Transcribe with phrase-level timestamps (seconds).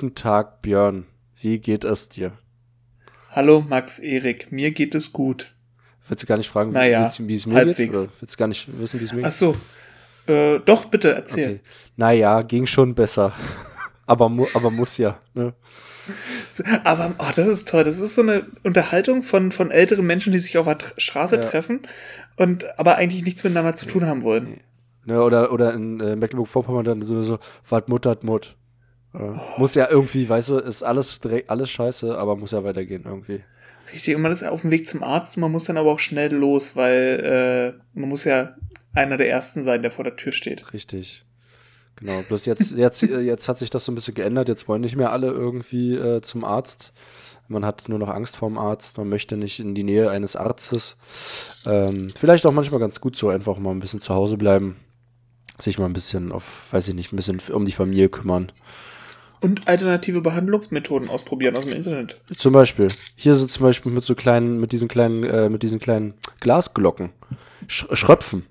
[0.00, 1.04] Guten Tag, Björn.
[1.42, 2.32] Wie geht es dir?
[3.32, 4.50] Hallo, Max Erik.
[4.50, 5.54] Mir geht es gut.
[6.08, 7.76] Willst du gar nicht fragen, naja, wie es mir halbwegs.
[7.76, 7.90] geht?
[7.90, 9.26] Oder willst du gar nicht wissen, wie es mir geht?
[9.26, 9.56] Ach so.
[10.26, 11.50] Äh, doch, bitte, erzähl.
[11.50, 11.60] Okay.
[11.98, 13.34] Naja, ging schon besser.
[14.06, 15.20] aber, mu aber muss ja.
[15.34, 15.52] Ne?
[16.82, 17.84] Aber oh, das ist toll.
[17.84, 21.42] Das ist so eine Unterhaltung von, von älteren Menschen, die sich auf der Straße ja.
[21.42, 21.80] treffen
[22.36, 24.60] und aber eigentlich nichts miteinander zu tun haben wollen.
[25.04, 27.38] Ne, oder, oder in äh, Mecklenburg-Vorpommern dann so, so
[27.68, 28.56] wat Mut hat Mut.
[29.14, 29.36] Äh, oh.
[29.58, 33.42] Muss ja irgendwie, weißt du, ist alles, alles scheiße, aber muss ja weitergehen irgendwie.
[33.92, 36.32] Richtig, und man ist auf dem Weg zum Arzt, man muss dann aber auch schnell
[36.32, 38.54] los, weil äh, man muss ja
[38.94, 40.72] einer der Ersten sein, der vor der Tür steht.
[40.72, 41.24] Richtig.
[41.96, 44.48] Genau, bloß jetzt, jetzt, jetzt hat sich das so ein bisschen geändert.
[44.48, 46.92] Jetzt wollen nicht mehr alle irgendwie äh, zum Arzt.
[47.48, 48.96] Man hat nur noch Angst vorm Arzt.
[48.96, 50.96] Man möchte nicht in die Nähe eines Arztes.
[51.66, 54.76] Ähm, vielleicht auch manchmal ganz gut so, einfach mal ein bisschen zu Hause bleiben.
[55.58, 58.50] Sich mal ein bisschen auf, weiß ich nicht, ein bisschen um die Familie kümmern.
[59.40, 62.20] Und alternative Behandlungsmethoden ausprobieren aus dem Internet.
[62.36, 62.88] Zum Beispiel.
[63.16, 67.10] Hier sind zum Beispiel mit so kleinen, mit diesen kleinen, äh, mit diesen kleinen Glasglocken.
[67.66, 68.46] Sch Schröpfen.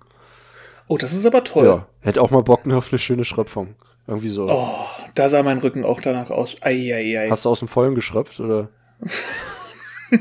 [0.87, 1.65] Oh, das ist aber toll.
[1.65, 3.75] Ja, hätte auch mal Bock auf eine schöne Schröpfung.
[4.07, 4.49] Irgendwie so.
[4.49, 4.73] Oh,
[5.13, 6.57] da sah mein Rücken auch danach aus.
[6.63, 7.29] Eieiei.
[7.29, 8.69] Hast du aus dem Vollen geschröpft, oder?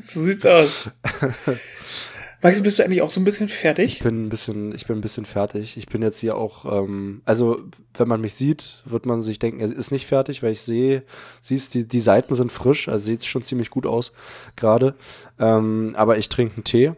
[0.00, 0.90] so sieht's aus.
[2.40, 3.94] Max, bist du eigentlich auch so ein bisschen fertig?
[3.94, 5.76] Ich bin ein bisschen, ich bin ein bisschen fertig.
[5.76, 7.60] Ich bin jetzt hier auch, ähm, also
[7.94, 11.02] wenn man mich sieht, wird man sich denken, er ist nicht fertig, weil ich sehe,
[11.40, 14.12] siehst, die, die Seiten sind frisch, also sieht schon ziemlich gut aus
[14.54, 14.94] gerade.
[15.40, 16.92] Ähm, aber ich trinke einen Tee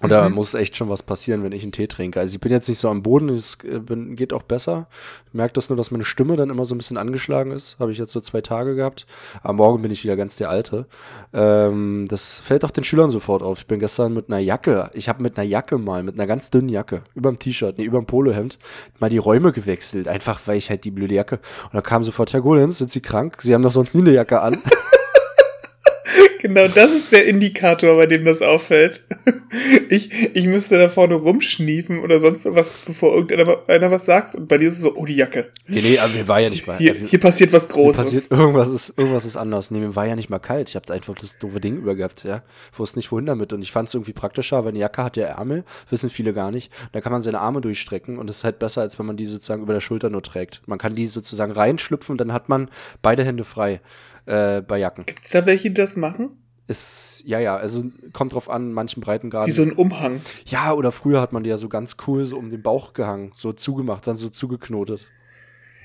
[0.00, 0.34] und da mhm.
[0.36, 2.20] muss echt schon was passieren, wenn ich einen Tee trinke.
[2.20, 4.86] Also ich bin jetzt nicht so am Boden, es äh, bin, geht auch besser.
[5.26, 7.78] Ich merke das nur, dass meine Stimme dann immer so ein bisschen angeschlagen ist.
[7.80, 9.06] Habe ich jetzt so zwei Tage gehabt.
[9.42, 10.86] Aber morgen bin ich wieder ganz der Alte.
[11.32, 13.60] Ähm, das fällt auch den Schülern sofort auf.
[13.60, 16.50] Ich bin gestern mit einer Jacke, ich habe mit einer Jacke mal, mit einer ganz
[16.50, 18.58] dünnen Jacke, überm T-Shirt, nee, überm Polohemd,
[19.00, 20.08] mal die Räume gewechselt.
[20.08, 21.40] Einfach, weil ich halt die blöde Jacke.
[21.64, 23.38] Und da kam sofort, Herr Golens, sind Sie krank?
[23.40, 24.58] Sie haben doch sonst nie eine Jacke an.
[26.40, 29.02] Genau, das ist der Indikator, bei dem das auffällt.
[29.90, 34.34] Ich, ich müsste da vorne rumschniefen oder sonst was, bevor irgendeiner was sagt.
[34.34, 35.46] Und bei dir ist es so, oh, die Jacke.
[35.66, 36.76] Nee, nee, aber mir war ja nicht mal.
[36.76, 37.96] Hier, hier passiert was Großes.
[37.96, 39.70] Passiert, irgendwas, ist, irgendwas ist anders.
[39.70, 40.68] Nee, mir war ja nicht mal kalt.
[40.68, 42.42] Ich habe einfach das doofe Ding übergehabt, ja.
[42.70, 43.54] Ich wusste nicht, wohin damit.
[43.54, 46.50] Und ich fand es irgendwie praktischer, weil eine Jacke hat ja Ärmel, wissen viele gar
[46.50, 46.70] nicht.
[46.92, 49.26] Da kann man seine Arme durchstrecken und das ist halt besser, als wenn man die
[49.26, 50.60] sozusagen über der Schulter nur trägt.
[50.66, 52.70] Man kann die sozusagen reinschlüpfen und dann hat man
[53.00, 53.80] beide Hände frei
[54.28, 55.06] äh, bei Jacken.
[55.06, 56.30] Gibt es da welche, die das machen?
[56.66, 59.46] Ist, ja, ja, also kommt drauf an, manchen Breitengraden.
[59.46, 60.20] Wie so ein Umhang.
[60.44, 63.32] Ja, oder früher hat man die ja so ganz cool so um den Bauch gehangen,
[63.34, 65.06] so zugemacht, dann so zugeknotet.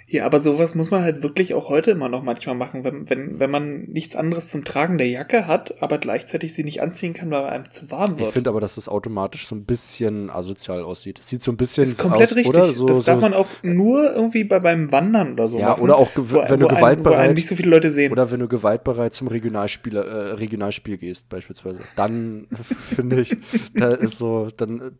[0.08, 3.40] Ja, aber sowas muss man halt wirklich auch heute immer noch manchmal machen, wenn, wenn,
[3.40, 7.32] wenn man nichts anderes zum Tragen der Jacke hat, aber gleichzeitig sie nicht anziehen kann,
[7.32, 8.28] weil einem zu warm wird.
[8.28, 11.20] Ich finde aber, dass das automatisch so ein bisschen asozial aussieht.
[11.20, 12.54] Es sieht so ein bisschen das ist komplett aus, richtig.
[12.54, 12.74] Oder?
[12.74, 15.84] So, das darf man auch nur irgendwie bei, beim Wandern oder so ja, machen.
[15.84, 18.12] oder auch, wo, wenn du gewaltbereit, ein, nicht so viele Leute sehen.
[18.12, 21.80] Oder wenn du gewaltbereit zum Regionalspiel, äh, Regionalspiel gehst, beispielsweise.
[21.96, 22.48] Dann
[22.96, 23.38] finde ich,
[23.74, 24.98] da ist so, dann,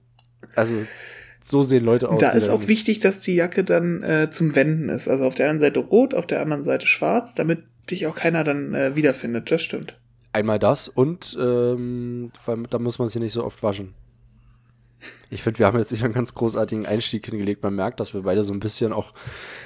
[0.56, 0.76] also,
[1.46, 2.20] so sehen Leute aus.
[2.20, 5.08] Da ist auch wichtig, dass die Jacke dann äh, zum Wenden ist.
[5.10, 8.44] Also auf der einen Seite rot, auf der anderen Seite schwarz, damit dich auch keiner
[8.44, 9.52] dann äh, wiederfindet.
[9.52, 10.00] Das stimmt.
[10.32, 12.32] Einmal das und ähm,
[12.70, 13.94] da muss man sie nicht so oft waschen.
[15.30, 17.64] Ich finde, wir haben jetzt nicht einen ganz großartigen Einstieg hingelegt.
[17.64, 19.14] Man merkt, dass wir beide so ein bisschen auch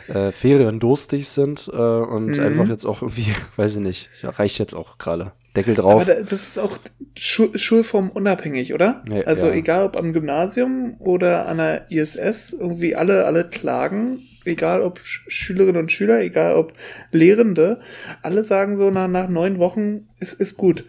[0.08, 2.44] äh, feriendurstig sind äh, und mhm.
[2.44, 5.34] einfach jetzt auch irgendwie, weiß ich nicht, reicht jetzt auch gerade.
[5.58, 6.02] Deckel drauf.
[6.02, 6.78] Aber das ist auch
[7.16, 9.04] Schul Schulform unabhängig, oder?
[9.10, 9.54] Ja, also ja.
[9.54, 15.82] egal ob am Gymnasium oder an der ISS, irgendwie alle, alle klagen, egal ob Schülerinnen
[15.82, 16.74] und Schüler, egal ob
[17.12, 17.82] Lehrende,
[18.22, 20.86] alle sagen so, nach, nach neun Wochen ist, ist gut.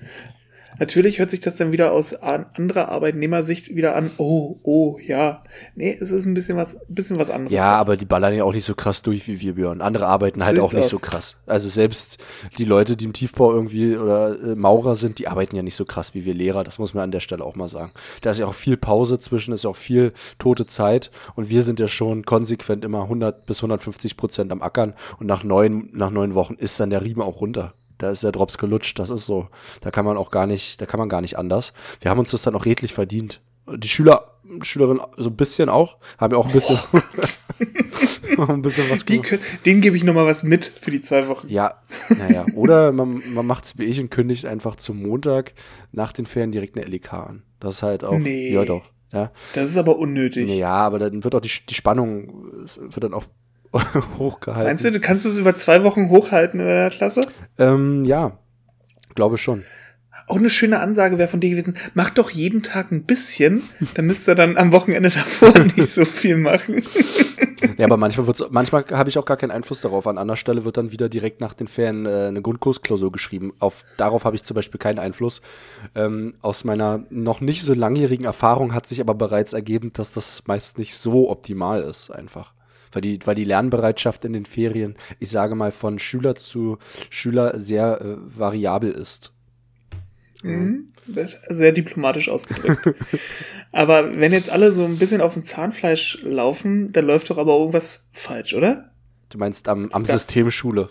[0.79, 5.43] Natürlich hört sich das dann wieder aus anderer Arbeitnehmersicht wieder an, oh, oh, ja.
[5.75, 7.53] Nee, es ist ein bisschen was, ein bisschen was anderes.
[7.53, 7.77] Ja, doch.
[7.79, 9.81] aber die ballern ja auch nicht so krass durch wie wir, Björn.
[9.81, 10.91] Andere arbeiten halt auch nicht aus.
[10.91, 11.37] so krass.
[11.47, 12.19] Also selbst
[12.59, 15.85] die Leute, die im Tiefbau irgendwie oder äh, Maurer sind, die arbeiten ja nicht so
[15.85, 16.65] krass wie wir Lehrer.
[16.65, 17.93] Das muss man an der Stelle auch mal sagen.
[18.21, 21.11] Da ist ja auch viel Pause zwischen, ist ja auch viel tote Zeit.
[21.35, 24.95] Und wir sind ja schon konsequent immer 100 bis 150 Prozent am Ackern.
[25.19, 28.33] Und nach neun, nach neun Wochen ist dann der Riemen auch runter da ist der
[28.33, 29.49] Drops gelutscht, das ist so.
[29.81, 31.73] Da kann man auch gar nicht, da kann man gar nicht anders.
[32.01, 33.41] Wir haben uns das dann auch redlich verdient.
[33.71, 36.79] Die Schüler, Schülerinnen so ein bisschen auch, haben ja auch ein bisschen,
[38.39, 39.27] oh ein bisschen was gemacht.
[39.27, 41.49] Können, denen gebe ich nochmal was mit für die zwei Wochen.
[41.49, 42.47] Ja, naja.
[42.55, 45.53] Oder man, man macht es wie ich und kündigt einfach zum Montag
[45.93, 47.43] nach den Ferien direkt eine LEK an.
[47.61, 48.53] Das ist halt auch, nee.
[48.53, 48.85] ja doch.
[49.13, 49.33] Ja.
[49.55, 50.49] Das ist aber unnötig.
[50.51, 53.25] Ja, aber dann wird auch die, die Spannung, wird dann auch
[54.19, 54.69] hochgehalten.
[54.69, 57.21] Meinst du, du kannst es über zwei Wochen hochhalten in deiner Klasse?
[57.59, 58.39] Ähm, ja,
[59.15, 59.65] glaube schon.
[60.27, 63.63] Auch eine schöne Ansage wäre von dir gewesen, mach doch jeden Tag ein bisschen,
[63.95, 66.83] dann müsst ihr dann am Wochenende davor nicht so viel machen.
[67.77, 70.07] ja, aber manchmal manchmal habe ich auch gar keinen Einfluss darauf.
[70.07, 73.53] An anderer Stelle wird dann wieder direkt nach den Ferien äh, eine Grundkursklausur geschrieben.
[73.59, 75.41] Auf, darauf habe ich zum Beispiel keinen Einfluss.
[75.95, 80.47] Ähm, aus meiner noch nicht so langjährigen Erfahrung hat sich aber bereits ergeben, dass das
[80.47, 82.53] meist nicht so optimal ist, einfach.
[82.93, 86.79] Weil die, weil die Lernbereitschaft in den Ferien, ich sage mal, von Schüler zu
[87.11, 89.33] Schüler sehr äh, variabel ist.
[90.43, 90.87] Mhm.
[91.07, 92.95] Das ist sehr diplomatisch ausgedrückt.
[93.73, 97.59] aber wenn jetzt alle so ein bisschen auf dem Zahnfleisch laufen, dann läuft doch aber
[97.59, 98.91] irgendwas falsch, oder?
[99.31, 100.89] Du meinst am, am System Schule.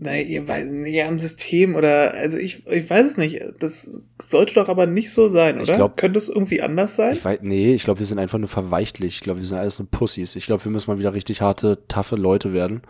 [0.00, 3.42] Nein, ja, am System oder, also ich, ich weiß es nicht.
[3.58, 5.74] Das sollte doch aber nicht so sein, oder?
[5.74, 7.14] Glaub, Könnte es irgendwie anders sein?
[7.14, 9.16] Ich weiß, nee, ich glaube, wir sind einfach nur verweichtlich.
[9.16, 10.36] Ich glaube, wir sind alles nur Pussys.
[10.36, 12.82] Ich glaube, wir müssen mal wieder richtig harte, taffe Leute werden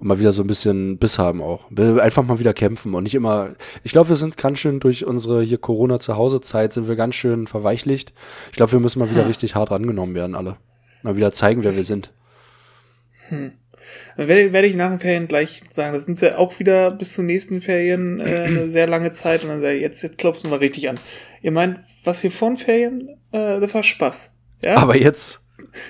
[0.00, 1.70] und mal wieder so ein bisschen Biss haben auch.
[1.74, 5.42] Einfach mal wieder kämpfen und nicht immer, ich glaube, wir sind ganz schön durch unsere
[5.42, 8.12] hier Corona-Zuhause-Zeit sind wir ganz schön verweichlicht.
[8.50, 10.58] Ich glaube, wir müssen mal wieder richtig hart rangenommen werden, alle.
[11.02, 12.12] Mal wieder zeigen, wer wir sind.
[13.28, 13.52] Hm.
[14.16, 17.14] Dann werde, werde ich nach den Ferien gleich sagen, das sind ja auch wieder bis
[17.14, 20.50] zum nächsten Ferien äh, eine sehr lange Zeit und dann sage ich, jetzt, jetzt klopfen
[20.50, 20.98] wir richtig an.
[21.42, 24.32] Ihr meint, was hier vor den Ferien, äh, das war Spaß.
[24.64, 24.76] Ja?
[24.76, 25.40] Aber jetzt.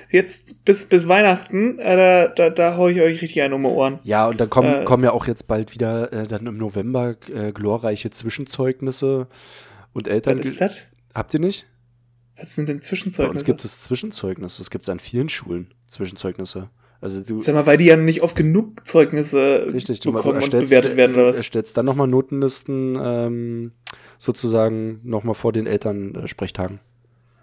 [0.09, 3.69] Jetzt bis, bis Weihnachten, äh, da, da, da hau ich euch richtig ein um die
[3.69, 3.99] Ohren.
[4.03, 7.15] Ja, und dann kommen, äh, kommen ja auch jetzt bald wieder äh, dann im November
[7.33, 9.27] äh, glorreiche Zwischenzeugnisse
[9.93, 10.39] und Eltern.
[10.39, 10.77] Was ist das?
[11.13, 11.65] Habt ihr nicht?
[12.37, 13.33] Was sind denn Zwischenzeugnisse?
[13.33, 14.59] Bei uns gibt es Zwischenzeugnisse.
[14.59, 15.73] Das gibt es an vielen Schulen.
[15.87, 16.69] Zwischenzeugnisse.
[17.01, 20.51] Also du, Sag mal, weil die ja nicht oft genug Zeugnisse richtig, bekommen du, und
[20.51, 21.37] bewertet werden oder was?
[21.37, 23.71] Erstellst dann nochmal Notenlisten ähm,
[24.19, 26.79] sozusagen nochmal vor den Elternsprechtagen.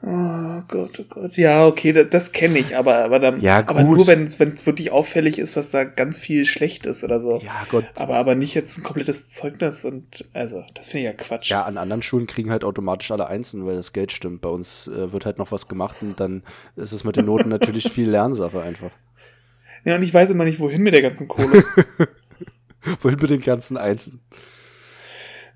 [0.00, 1.36] Äh, oh Gott, oh Gott.
[1.36, 4.92] Ja, okay, das, das kenne ich, aber, aber, dann, ja, aber nur wenn es wirklich
[4.92, 7.38] auffällig ist, dass da ganz viel schlecht ist oder so.
[7.38, 7.84] Ja, Gott.
[7.96, 11.50] Aber, aber nicht jetzt ein komplettes Zeugnis und also, das finde ich ja Quatsch.
[11.50, 14.40] Ja, an anderen Schulen kriegen halt automatisch alle Einsen, weil das Geld stimmt.
[14.40, 16.44] Bei uns äh, wird halt noch was gemacht und dann
[16.76, 18.90] ist es mit den Noten natürlich viel Lernsache einfach.
[19.84, 21.64] Ja, und ich weiß immer nicht, wohin mit der ganzen Kohle.
[23.02, 24.20] wohin mit den ganzen Einzelnen.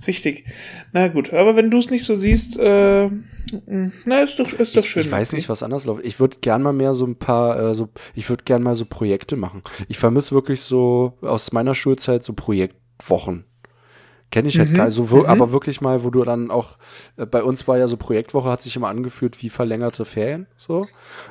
[0.07, 0.45] Richtig.
[0.93, 3.09] Na gut, aber wenn du es nicht so siehst, äh,
[4.05, 5.01] na, ist doch, ist doch schön.
[5.01, 6.05] Ich, ich weiß nicht, was anders läuft.
[6.05, 8.85] Ich würde gern mal mehr so ein paar, äh, so, ich würde gern mal so
[8.85, 9.63] Projekte machen.
[9.89, 13.45] Ich vermisse wirklich so aus meiner Schulzeit so Projektwochen.
[14.33, 15.27] Kenne ich halt mhm, so, mhm.
[15.27, 16.79] aber wirklich mal, wo du dann auch,
[17.19, 20.87] äh, bei uns war ja so Projektwoche, hat sich immer angeführt wie verlängerte Ferien, so.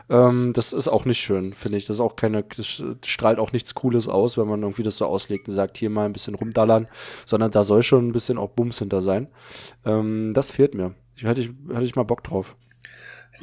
[0.07, 1.88] Ähm, das ist auch nicht schön, finde ich.
[1.88, 5.07] Das ist auch keine, das strahlt auch nichts Cooles aus, wenn man irgendwie das so
[5.07, 6.88] auslegt und sagt, hier mal ein bisschen rumdallern,
[7.25, 9.30] sondern da soll schon ein bisschen auch Bums hinter sein.
[9.83, 10.94] Ähm, das fehlt mir.
[11.15, 12.56] Ich hätte ich, hätte ich mal Bock drauf.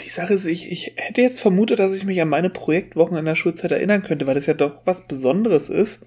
[0.05, 3.25] Die Sache ist, ich, ich hätte jetzt vermutet, dass ich mich an meine Projektwochen in
[3.25, 6.07] der Schulzeit erinnern könnte, weil das ja doch was Besonderes ist.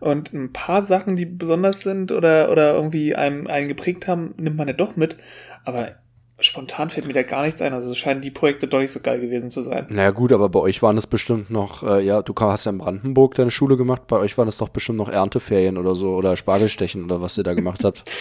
[0.00, 4.56] Und ein paar Sachen, die besonders sind oder, oder irgendwie einem, einen geprägt haben, nimmt
[4.56, 5.16] man ja doch mit.
[5.64, 5.96] Aber
[6.40, 7.72] spontan fällt mir da gar nichts ein.
[7.72, 9.86] Also scheinen die Projekte doch nicht so geil gewesen zu sein.
[9.88, 12.78] Naja gut, aber bei euch waren es bestimmt noch, äh, ja, du hast ja in
[12.78, 16.36] Brandenburg deine Schule gemacht, bei euch waren es doch bestimmt noch Ernteferien oder so oder
[16.36, 18.04] Spargelstechen oder was ihr da gemacht habt.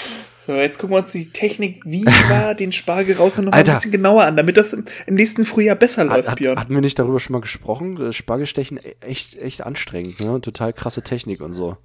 [0.48, 3.74] So, jetzt gucken wir uns die Technik, wie war den Spargel raus und noch Alter,
[3.74, 6.58] ein bisschen genauer an, damit das im, im nächsten Frühjahr besser läuft, hat, Björn.
[6.58, 8.14] Hatten wir nicht darüber schon mal gesprochen?
[8.14, 10.40] Spargelstechen e-, echt, echt anstrengend, ne?
[10.40, 11.76] Total krasse Technik und so.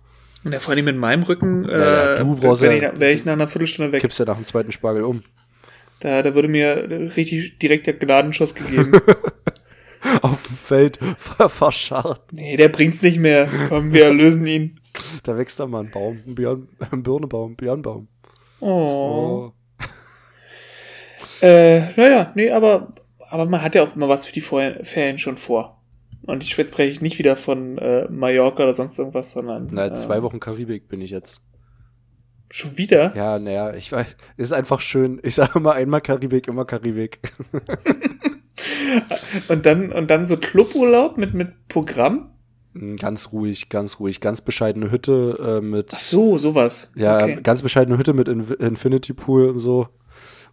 [0.45, 3.25] Und ja, vor allem mit meinem Rücken, ja, ja, du brauchst wäre ja, wär ich
[3.25, 4.01] nach einer Viertelstunde weg.
[4.01, 5.25] Kippst ja nach dem zweiten Spargel um.
[6.03, 8.93] Da, da würde mir richtig direkt der Gnadenschuss gegeben.
[10.23, 12.33] Auf dem Feld verscharrt.
[12.33, 13.49] Nee, der bringt's nicht mehr.
[13.69, 14.79] Komm, wir lösen ihn.
[15.23, 18.09] Da wächst da mal ein Baum, ein, Birn, ein Birnebaum, Birnbaum.
[18.61, 18.67] Oh.
[18.69, 19.53] oh.
[21.41, 22.93] äh, naja, nee, aber,
[23.31, 25.81] aber man hat ja auch immer was für die Ferien schon vor.
[26.27, 29.69] Und ich spreche nicht wieder von äh, Mallorca oder sonst irgendwas, sondern.
[29.73, 31.41] Na, äh, zwei Wochen Karibik bin ich jetzt.
[32.55, 33.17] Schon wieder?
[33.17, 34.07] Ja, naja, ich weiß,
[34.37, 35.19] ist einfach schön.
[35.23, 37.19] Ich sage immer einmal Karibik, immer Karibik.
[39.49, 42.29] und dann, und dann so Cluburlaub mit, mit Programm?
[42.75, 44.21] Hm, ganz ruhig, ganz ruhig.
[44.21, 45.93] Ganz bescheidene Hütte äh, mit.
[45.95, 46.93] Ach so, sowas.
[46.95, 47.41] Ja, okay.
[47.43, 49.89] ganz bescheidene Hütte mit In Infinity Pool und so.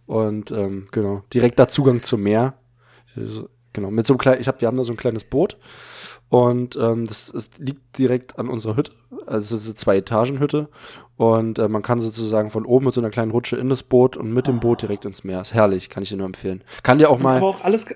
[0.06, 2.54] Und ähm, genau, direkter Zugang zum Meer.
[3.74, 5.58] Genau, mit so einem kleinen, ich habe, wir haben da so ein kleines Boot
[6.30, 8.92] und ähm, das ist, liegt direkt an unserer Hütte.
[9.26, 10.68] Also es ist eine Zwei-Etagen-Hütte
[11.20, 14.16] und äh, man kann sozusagen von oben mit so einer kleinen Rutsche in das Boot
[14.16, 14.80] und mit dem Boot ah.
[14.86, 15.42] direkt ins Meer.
[15.42, 16.64] Ist herrlich, kann ich dir nur empfehlen.
[16.82, 17.42] Kann dir auch mal.
[17.42, 17.94] Auch alles.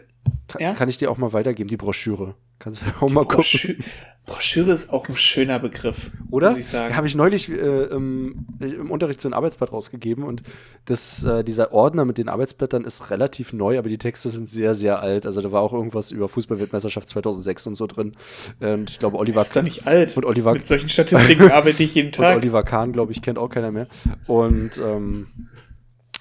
[0.59, 0.75] Ja?
[0.75, 2.35] Kann ich dir auch mal weitergeben, die Broschüre.
[2.65, 3.85] Kannst du auch mal Broschü gucken.
[4.25, 6.11] Broschüre ist auch ein schöner Begriff.
[6.31, 6.49] Oder?
[6.49, 6.97] Muss ich sagen.
[6.97, 10.43] Habe ich neulich äh, im, im, Unterricht so ein Arbeitsblatt rausgegeben und
[10.87, 14.75] das, äh, dieser Ordner mit den Arbeitsblättern ist relativ neu, aber die Texte sind sehr,
[14.75, 15.27] sehr alt.
[15.27, 18.13] Also da war auch irgendwas über Fußballweltmeisterschaft 2006 und so drin.
[18.61, 19.43] Und ich glaube, Oliver.
[19.43, 20.17] Ist doch nicht alt.
[20.17, 22.37] Und Oliver, mit solchen Statistiken arbeite ich jeden Tag.
[22.37, 23.89] Und Oliver Kahn, glaube ich, kennt auch keiner mehr.
[24.27, 25.27] Und ähm,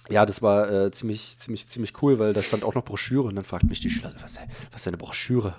[0.09, 3.37] ja, das war äh, ziemlich, ziemlich, ziemlich cool, weil da stand auch noch Broschüre und
[3.37, 4.37] dann fragt mich die Schüler, was,
[4.71, 5.55] was ist denn eine Broschüre?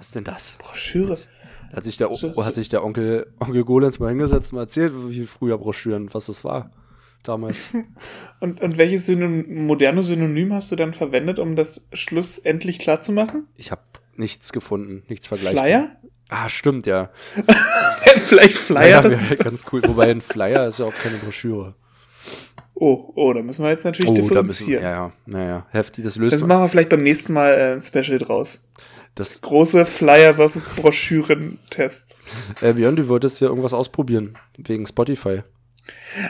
[0.00, 0.54] Was ist denn das?
[0.56, 1.10] Broschüre.
[1.10, 1.28] Jetzt
[1.74, 2.46] hat sich der, so, so.
[2.46, 6.24] hat sich der Onkel, Onkel Golenz mal hingesetzt und mal erzählt, wie früher Broschüren, was
[6.24, 6.70] das war
[7.22, 7.74] damals.
[8.40, 13.12] und, und welches Synonym, moderne Synonym hast du dann verwendet, um das schlussendlich klar zu
[13.12, 13.46] machen?
[13.56, 13.82] Ich habe
[14.16, 15.64] nichts gefunden, nichts vergleichbar.
[15.64, 15.90] Flyer?
[16.30, 17.10] Ah, stimmt, ja.
[18.24, 18.88] Vielleicht Flyer.
[18.88, 19.82] Ja, das wäre ganz cool.
[19.86, 21.74] Wobei ein Flyer ist ja auch keine Broschüre.
[22.72, 24.82] Oh, oh, da müssen wir jetzt natürlich oh, differenzieren.
[24.82, 27.72] Müssen, ja, ja, naja, heftig, das löst Das machen wir vielleicht beim nächsten Mal äh,
[27.74, 28.66] ein Special draus.
[29.14, 32.16] Das große Flyer versus Broschüren-Test.
[32.60, 35.42] Äh, Björn, du wolltest ja irgendwas ausprobieren wegen Spotify.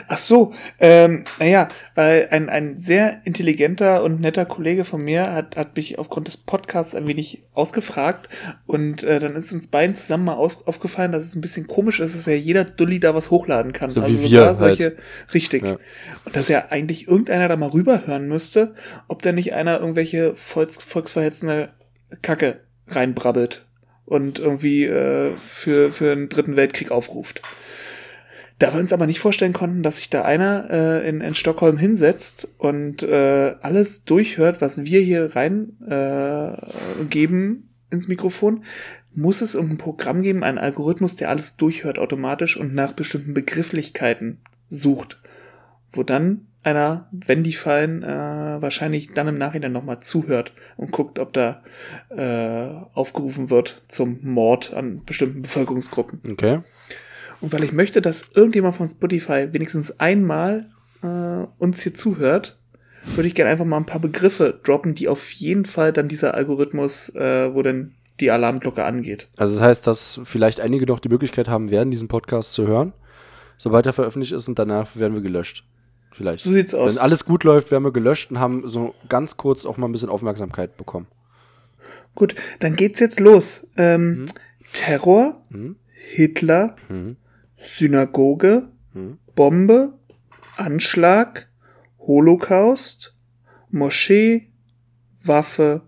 [0.07, 5.55] Ach so, ähm, naja, weil ein, ein sehr intelligenter und netter Kollege von mir hat,
[5.55, 8.29] hat mich aufgrund des Podcasts ein wenig ausgefragt
[8.67, 11.99] und äh, dann ist uns beiden zusammen mal aus, aufgefallen, dass es ein bisschen komisch
[11.99, 13.89] ist, dass ja jeder Dulli da was hochladen kann.
[13.89, 14.97] So also wie wir solche, halt.
[15.33, 15.63] richtig.
[15.63, 15.77] Ja.
[16.25, 18.75] Und dass ja eigentlich irgendeiner da mal rüberhören müsste,
[19.07, 21.69] ob da nicht einer irgendwelche volks, volksverhetzende
[22.21, 22.61] Kacke
[22.95, 23.65] reinbrabbelt
[24.05, 27.41] und irgendwie äh, für, für einen dritten Weltkrieg aufruft.
[28.59, 31.77] Da wir uns aber nicht vorstellen konnten, dass sich da einer äh, in, in Stockholm
[31.77, 38.63] hinsetzt und äh, alles durchhört, was wir hier rein äh, geben ins Mikrofon,
[39.13, 44.41] muss es ein Programm geben, einen Algorithmus, der alles durchhört automatisch und nach bestimmten Begrifflichkeiten
[44.69, 45.19] sucht,
[45.91, 51.17] wo dann einer, wenn die fallen, äh, wahrscheinlich dann im Nachhinein nochmal zuhört und guckt,
[51.19, 51.63] ob da
[52.09, 56.21] äh, aufgerufen wird zum Mord an bestimmten Bevölkerungsgruppen.
[56.31, 56.59] Okay.
[57.39, 60.69] Und weil ich möchte, dass irgendjemand von Spotify wenigstens einmal
[61.01, 62.59] äh, uns hier zuhört,
[63.15, 66.35] würde ich gerne einfach mal ein paar Begriffe droppen, die auf jeden Fall dann dieser
[66.35, 69.27] Algorithmus, äh, wo dann die Alarmglocke angeht.
[69.37, 72.93] Also das heißt, dass vielleicht einige doch die Möglichkeit haben werden, diesen Podcast zu hören,
[73.57, 75.65] sobald er veröffentlicht ist und danach werden wir gelöscht.
[76.11, 76.43] Vielleicht.
[76.43, 76.95] So sieht's aus.
[76.95, 79.91] Wenn alles gut läuft, werden wir gelöscht und haben so ganz kurz auch mal ein
[79.91, 81.07] bisschen Aufmerksamkeit bekommen.
[82.15, 83.67] Gut, dann geht's jetzt los.
[83.77, 84.25] Ähm, mhm.
[84.73, 85.77] Terror, mhm.
[86.13, 87.17] Hitler, mhm.
[87.57, 89.19] Synagoge, hm?
[89.35, 89.93] Bombe,
[90.57, 91.47] Anschlag,
[91.99, 93.15] Holocaust,
[93.69, 94.51] Moschee,
[95.23, 95.81] Waffe,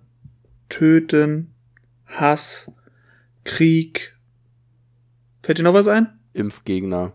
[0.69, 1.53] Töten,
[2.05, 2.71] Hass,
[3.43, 4.15] Krieg.
[5.41, 6.19] Fällt dir noch was ein?
[6.33, 7.13] Impfgegner.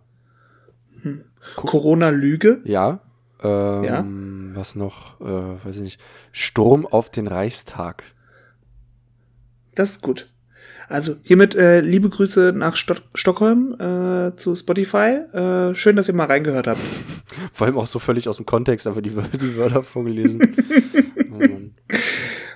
[1.57, 2.61] Corona-Lüge?
[2.64, 3.00] Ja.
[3.43, 4.05] Ähm, ja.
[4.55, 5.21] Was noch?
[5.21, 6.00] Äh, weiß ich nicht.
[6.33, 8.02] Sturm auf den Reichstag.
[9.75, 10.28] Das ist gut.
[10.88, 15.21] Also hiermit äh, liebe Grüße nach St Stockholm äh, zu Spotify.
[15.33, 16.81] Äh, schön, dass ihr mal reingehört habt.
[17.52, 20.40] Vor allem auch so völlig aus dem Kontext, einfach die, die Wörter vorgelesen.
[21.33, 21.45] oh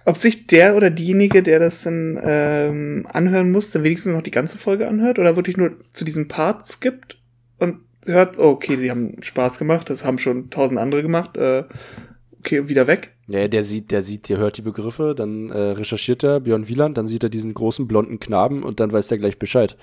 [0.07, 4.31] Ob sich der oder diejenige, der das dann ähm, anhören muss, dann wenigstens noch die
[4.31, 7.19] ganze Folge anhört oder wirklich nur zu diesem Part skippt
[7.59, 11.37] und hört, oh, okay, die haben Spaß gemacht, das haben schon tausend andere gemacht.
[11.37, 11.65] Äh,
[12.39, 13.13] okay, wieder weg.
[13.29, 16.99] Ja, der sieht, der sieht, der hört die Begriffe, dann äh, recherchiert er Björn Wieland,
[16.99, 19.77] dann sieht er diesen großen blonden Knaben und dann weiß er gleich Bescheid.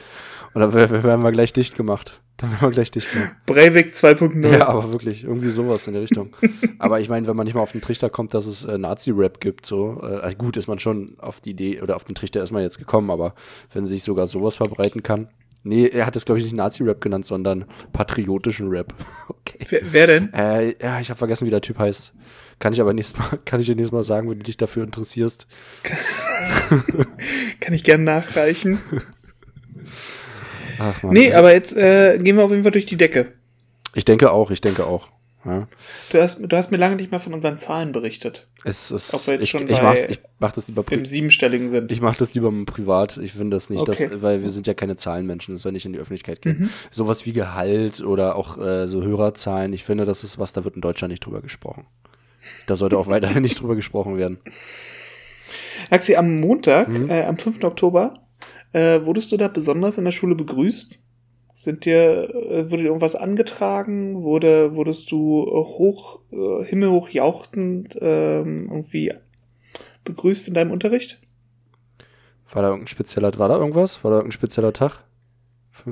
[0.54, 2.22] Und dann werden wir gleich dicht gemacht.
[2.38, 3.36] Dann werden wir gleich dicht gemacht.
[3.46, 4.48] Breivik 2.0.
[4.48, 6.36] Ja, aber wirklich, irgendwie sowas in der Richtung.
[6.80, 9.40] aber ich meine, wenn man nicht mal auf den Trichter kommt, dass es äh, Nazi-Rap
[9.40, 12.44] gibt, so, äh, also gut, ist man schon auf die Idee oder auf den Trichter
[12.44, 13.36] ist man jetzt gekommen, aber
[13.74, 15.30] wenn sich sogar sowas verbreiten kann.
[15.64, 18.94] Nee, er hat es, glaube ich, nicht Nazi-Rap genannt, sondern patriotischen Rap.
[19.28, 19.58] okay.
[19.70, 20.34] Wer, wer denn?
[20.34, 22.14] Äh, ja, ich habe vergessen, wie der Typ heißt.
[22.60, 24.84] Kann ich aber nächstes Mal, kann ich dir nächstes Mal sagen, wenn du dich dafür
[24.84, 25.48] interessierst.
[27.60, 28.80] kann ich gern nachreichen.
[30.80, 33.34] Ach man, nee, also, aber jetzt äh, gehen wir auf jeden Fall durch die Decke.
[33.94, 35.10] Ich denke auch, ich denke auch.
[35.46, 35.68] Ja.
[36.12, 38.48] Du, hast, du hast mir lange nicht mehr von unseren Zahlen berichtet.
[38.66, 41.70] Es ist, Ob wir jetzt ich, schon ich, mach, ich mach das lieber im siebenstelligen
[41.70, 41.92] sind.
[41.94, 43.18] Ich mache das lieber privat.
[43.18, 44.10] Ich finde das nicht, okay.
[44.10, 46.58] dass, weil wir sind ja keine Zahlenmenschen, das soll nicht in die Öffentlichkeit gehen.
[46.60, 46.70] Mhm.
[46.92, 50.76] Sowas wie Gehalt oder auch äh, so Hörerzahlen, ich finde, das ist was, da wird
[50.76, 51.86] in Deutschland nicht drüber gesprochen.
[52.68, 54.40] Da sollte auch weiterhin nicht drüber gesprochen werden.
[55.90, 57.10] Axi, am Montag, mhm.
[57.10, 57.64] äh, am 5.
[57.64, 58.26] Oktober,
[58.74, 61.00] äh, wurdest du da besonders in der Schule begrüßt?
[61.60, 64.24] Sind dir, äh, wurde dir irgendwas angetragen?
[64.24, 69.12] Wurde, wurdest du hoch, äh, himmelhoch jauchzend ähm, irgendwie
[70.06, 71.20] begrüßt in deinem Unterricht?
[72.50, 74.06] War da irgendein spezieller, war da irgendwas?
[74.06, 75.04] War da irgendein spezieller Tag?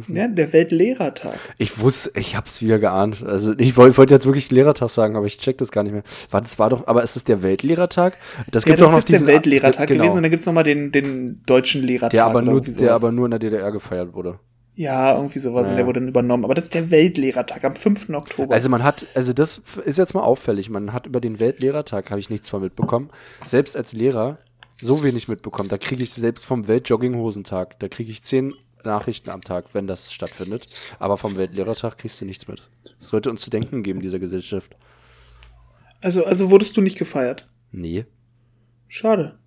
[0.07, 1.37] Ja, der Weltlehrertag.
[1.57, 3.25] Ich wusste, ich hab's wieder geahnt.
[3.25, 6.03] Also ich wollte wollt jetzt wirklich Lehrertag sagen, aber ich check das gar nicht mehr.
[6.31, 8.17] War das war doch, aber ist es der Weltlehrertag?
[8.51, 10.03] Das gibt ja, das doch noch ist diesen der Weltlehrertag genau.
[10.03, 12.11] gewesen und dann gibt's noch mal den den deutschen Lehrertag.
[12.11, 14.39] Der aber nur, der aber nur in der DDR gefeiert wurde.
[14.77, 15.71] Ja, irgendwie sowas ja.
[15.71, 16.45] und der wurde dann übernommen.
[16.45, 18.09] Aber das ist der Weltlehrertag am 5.
[18.09, 18.53] Oktober.
[18.53, 20.69] Also man hat, also das ist jetzt mal auffällig.
[20.69, 23.09] Man hat über den Weltlehrertag, habe ich nichts von mitbekommen.
[23.43, 24.37] Selbst als Lehrer
[24.79, 25.67] so wenig mitbekommen.
[25.67, 28.53] Da kriege ich selbst vom Weltjogginghosentag, da kriege ich zehn
[28.83, 30.67] Nachrichten am Tag, wenn das stattfindet.
[30.99, 32.61] Aber vom Weltlehrertag kriegst du nichts mit.
[32.99, 34.75] Es sollte uns zu denken geben, dieser Gesellschaft.
[36.03, 37.47] Also, also wurdest du nicht gefeiert?
[37.71, 38.05] Nee.
[38.87, 39.39] Schade.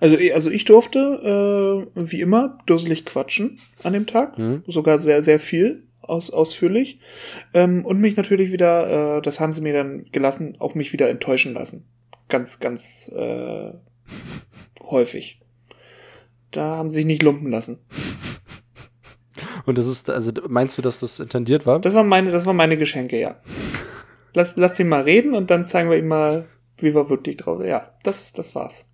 [0.00, 4.38] Also, also ich durfte, äh, wie immer, dusselig quatschen an dem Tag.
[4.38, 4.62] Mhm.
[4.66, 7.00] Sogar sehr, sehr viel aus, ausführlich.
[7.54, 11.08] Ähm, und mich natürlich wieder, äh, das haben sie mir dann gelassen, auch mich wieder
[11.08, 11.86] enttäuschen lassen.
[12.28, 13.72] Ganz, ganz äh,
[14.82, 15.40] häufig.
[16.50, 17.80] Da haben sie sich nicht lumpen lassen.
[19.66, 21.80] Und das ist, also meinst du, dass das intendiert war?
[21.80, 23.40] Das waren meine, das waren meine Geschenke, ja.
[24.32, 26.46] Lass, lass den mal reden und dann zeigen wir ihm mal,
[26.78, 27.62] wie wir wirklich drauf.
[27.64, 28.88] Ja, das, das war's.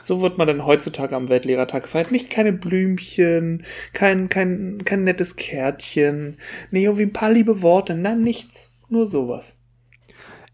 [0.00, 2.10] So wird man dann heutzutage am Weltlehrertag gefeiert.
[2.10, 6.38] Nicht keine Blümchen, kein, kein, kein nettes Kärtchen,
[6.70, 8.72] nicht irgendwie ein paar liebe Worte, nein, nichts.
[8.88, 9.58] Nur sowas.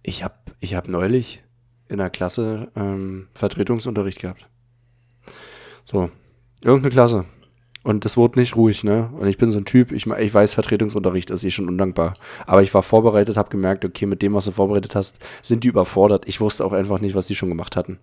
[0.02, 1.42] Ich hab, ich hab neulich
[1.88, 4.48] in der Klasse ähm, Vertretungsunterricht gehabt.
[5.84, 6.10] So,
[6.62, 7.24] irgendeine Klasse.
[7.86, 9.10] Und das wurde nicht ruhig, ne?
[9.16, 12.14] Und ich bin so ein Typ, ich, ich weiß, Vertretungsunterricht ist eh schon undankbar.
[12.44, 15.68] Aber ich war vorbereitet, habe gemerkt, okay, mit dem, was du vorbereitet hast, sind die
[15.68, 16.24] überfordert.
[16.26, 18.00] Ich wusste auch einfach nicht, was die schon gemacht hatten.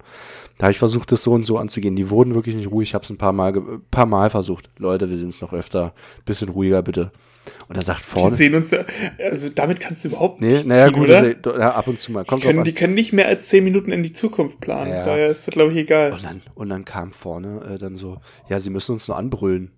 [0.58, 1.98] Da habe ich versucht, das so und so anzugehen.
[1.98, 2.92] Die wurden wirklich nicht ruhig.
[2.92, 3.62] Ich habe es ein paar Mal,
[3.92, 4.70] paar Mal versucht.
[4.78, 5.94] Leute, wir sind es noch öfter.
[6.24, 7.12] Bisschen ruhiger, bitte.
[7.68, 8.32] Und er sagt vorne.
[8.32, 8.72] Die sehen uns,
[9.20, 10.66] also damit kannst du überhaupt nee, nicht.
[10.66, 11.34] Naja, gut, oder?
[11.34, 12.26] Das, ja, ab und zu mal.
[12.26, 14.92] Kommt die, können, die können nicht mehr als zehn Minuten in die Zukunft planen.
[14.92, 15.06] Ja.
[15.06, 16.14] Daher ist das, glaube ich, egal.
[16.14, 18.18] Und dann, und dann kam vorne äh, dann so,
[18.50, 19.72] ja, sie müssen uns nur anbrüllen.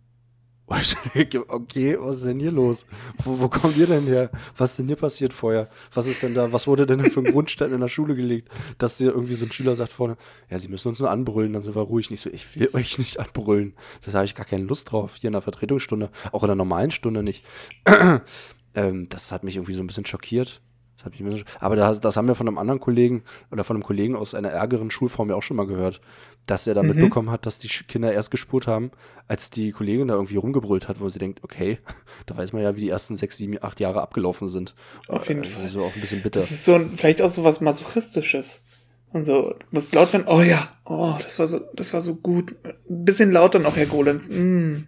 [0.67, 2.85] Okay, was ist denn hier los?
[3.23, 4.31] Wo, wo kommt ihr denn her?
[4.57, 5.69] Was ist denn hier passiert vorher?
[5.93, 6.51] Was ist denn da?
[6.51, 8.49] Was wurde denn für ein Grundstein in der Schule gelegt?
[8.77, 10.17] Dass dir irgendwie so ein Schüler sagt vorne,
[10.49, 12.09] ja, sie müssen uns nur anbrüllen, dann sind wir ruhig.
[12.09, 13.73] Nicht so, ich will euch nicht anbrüllen.
[14.03, 15.15] Das habe ich gar keine Lust drauf.
[15.15, 17.45] Hier in der Vertretungsstunde, auch in der normalen Stunde nicht.
[18.75, 20.61] ähm, das hat mich irgendwie so ein bisschen schockiert.
[21.05, 23.83] Das ich mir aber das, das haben wir von einem anderen Kollegen oder von einem
[23.83, 26.01] Kollegen aus einer ärgeren Schulform ja auch schon mal gehört,
[26.45, 26.89] dass er da mhm.
[26.89, 28.91] mitbekommen hat, dass die Kinder erst gespurt haben,
[29.27, 31.79] als die Kollegin da irgendwie rumgebrüllt hat, wo sie denkt, okay,
[32.25, 34.75] da weiß man ja, wie die ersten sechs, sieben, acht Jahre abgelaufen sind.
[35.07, 35.67] Auf jeden äh, Fall.
[35.67, 36.39] So auch ein bisschen bitter.
[36.39, 38.63] Das ist so ein, vielleicht auch so was Masochistisches.
[39.11, 42.15] Und so, du musst laut werden, oh ja, oh, das war so, das war so
[42.15, 42.55] gut.
[42.89, 44.27] Ein bisschen lauter noch, Herr Golenz.
[44.27, 44.87] Mm.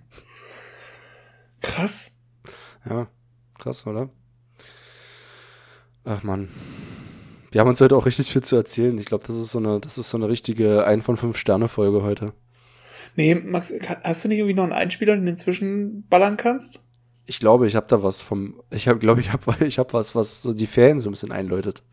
[1.61, 2.11] Krass.
[2.89, 3.07] Ja,
[3.57, 4.09] krass, oder?
[6.07, 6.47] Ach man.
[7.51, 8.97] Wir haben uns heute auch richtig viel zu erzählen.
[8.97, 11.67] Ich glaube, das ist so eine, das ist so eine richtige ein von fünf Sterne
[11.67, 12.31] Folge heute.
[13.17, 16.81] Nee, Max, hast du nicht irgendwie noch einen Einspieler, den du inzwischen ballern kannst?
[17.25, 20.15] Ich glaube, ich habe da was vom, ich habe, glaube ich, habe, ich habe was,
[20.15, 21.83] was so die Ferien so ein bisschen einläutet.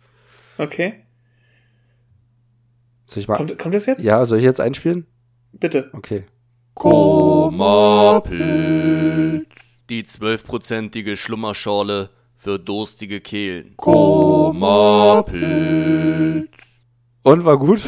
[0.59, 1.05] Okay.
[3.07, 3.37] Soll ich mal?
[3.37, 4.05] Kommt, kommt das jetzt?
[4.05, 5.09] Ja, soll ich jetzt einspielen?
[5.53, 5.91] Bitte.
[5.93, 6.25] Okay.
[6.75, 8.35] Komapilz.
[9.89, 12.11] Die zwölfprozentige Schlummerschorle
[12.45, 13.75] für durstige Kehlen.
[13.77, 15.35] Koma-Pilz.
[17.23, 17.81] Und war gut?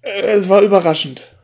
[0.00, 1.36] Es war überraschend.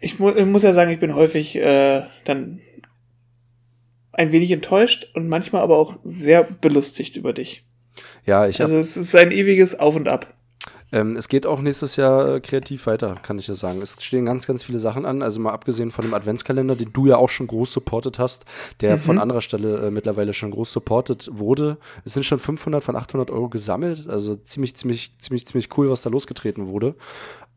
[0.00, 2.60] Ich, mu ich muss ja sagen, ich bin häufig äh, dann
[4.12, 7.66] ein wenig enttäuscht und manchmal aber auch sehr belustigt über dich.
[8.24, 8.72] Ja, ich habe.
[8.72, 10.37] Also es ist ein ewiges Auf und Ab.
[10.90, 13.82] Ähm, es geht auch nächstes Jahr äh, kreativ weiter, kann ich ja sagen.
[13.82, 15.22] Es stehen ganz, ganz viele Sachen an.
[15.22, 18.44] Also mal abgesehen von dem Adventskalender, den du ja auch schon groß supportet hast,
[18.80, 19.00] der mhm.
[19.00, 21.76] von anderer Stelle äh, mittlerweile schon groß supportet wurde.
[22.04, 24.08] Es sind schon 500 von 800 Euro gesammelt.
[24.08, 26.94] Also ziemlich, ziemlich, ziemlich, ziemlich cool, was da losgetreten wurde.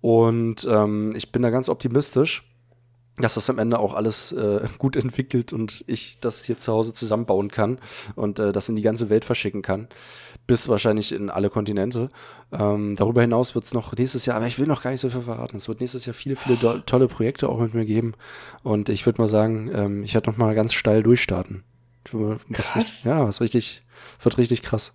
[0.01, 2.43] Und ähm, ich bin da ganz optimistisch
[3.21, 6.93] dass das am Ende auch alles äh, gut entwickelt und ich das hier zu Hause
[6.93, 7.79] zusammenbauen kann
[8.15, 9.87] und äh, das in die ganze Welt verschicken kann.
[10.47, 12.09] Bis wahrscheinlich in alle Kontinente.
[12.51, 15.09] Ähm, darüber hinaus wird es noch nächstes Jahr, aber ich will noch gar nicht so
[15.09, 15.57] viel verraten.
[15.57, 18.13] Es wird nächstes Jahr viele, viele tolle Projekte auch mit mir geben.
[18.63, 21.63] Und ich würde mal sagen, ähm, ich werde noch mal ganz steil durchstarten.
[22.51, 23.03] Krass.
[23.03, 23.83] ja, was richtig,
[24.21, 24.93] wird richtig krass.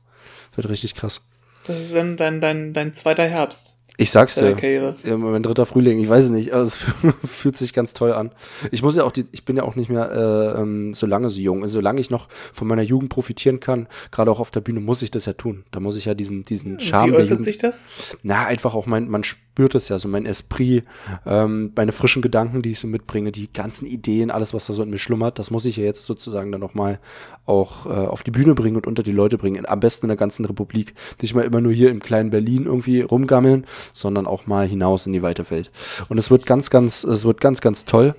[0.55, 1.27] Wird richtig krass.
[1.67, 3.76] Das ist dann dein, dein, dein zweiter Herbst.
[3.99, 4.95] Ich sag's dir.
[5.05, 6.77] Ja, mein dritter Frühling, ich weiß es nicht, aber es
[7.25, 8.33] fühlt sich ganz toll an.
[8.71, 11.29] Ich muss ja auch die, ich bin ja auch nicht mehr äh, ähm, so lange
[11.29, 11.63] so jung.
[11.63, 15.03] Also, solange ich noch von meiner Jugend profitieren kann, gerade auch auf der Bühne, muss
[15.03, 15.65] ich das ja tun.
[15.71, 17.13] Da muss ich ja diesen, diesen Charme.
[17.13, 17.87] Wie äußert sich das?
[18.23, 20.85] Na, einfach auch mein, man spürt es ja, so mein Esprit,
[21.25, 24.83] ähm, meine frischen Gedanken, die ich so mitbringe, die ganzen Ideen, alles, was da so
[24.83, 26.99] in mir schlummert, das muss ich ja jetzt sozusagen dann nochmal
[27.47, 29.67] auch äh, auf die Bühne bringen und unter die Leute bringen.
[29.67, 30.95] Am besten in der ganzen Republik.
[31.23, 35.13] Nicht mal immer nur hier im kleinen Berlin irgendwie rumgammeln, sondern auch mal hinaus in
[35.13, 35.71] die weite Welt.
[36.09, 38.15] Und es wird ganz, ganz, es wird ganz, ganz toll.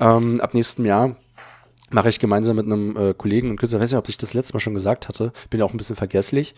[0.00, 1.16] Ähm, ab nächstem Jahr
[1.90, 4.54] mache ich gemeinsam mit einem äh, Kollegen und Künstler, weiß nicht, ob ich das letzte
[4.54, 6.54] Mal schon gesagt hatte, bin ja auch ein bisschen vergesslich,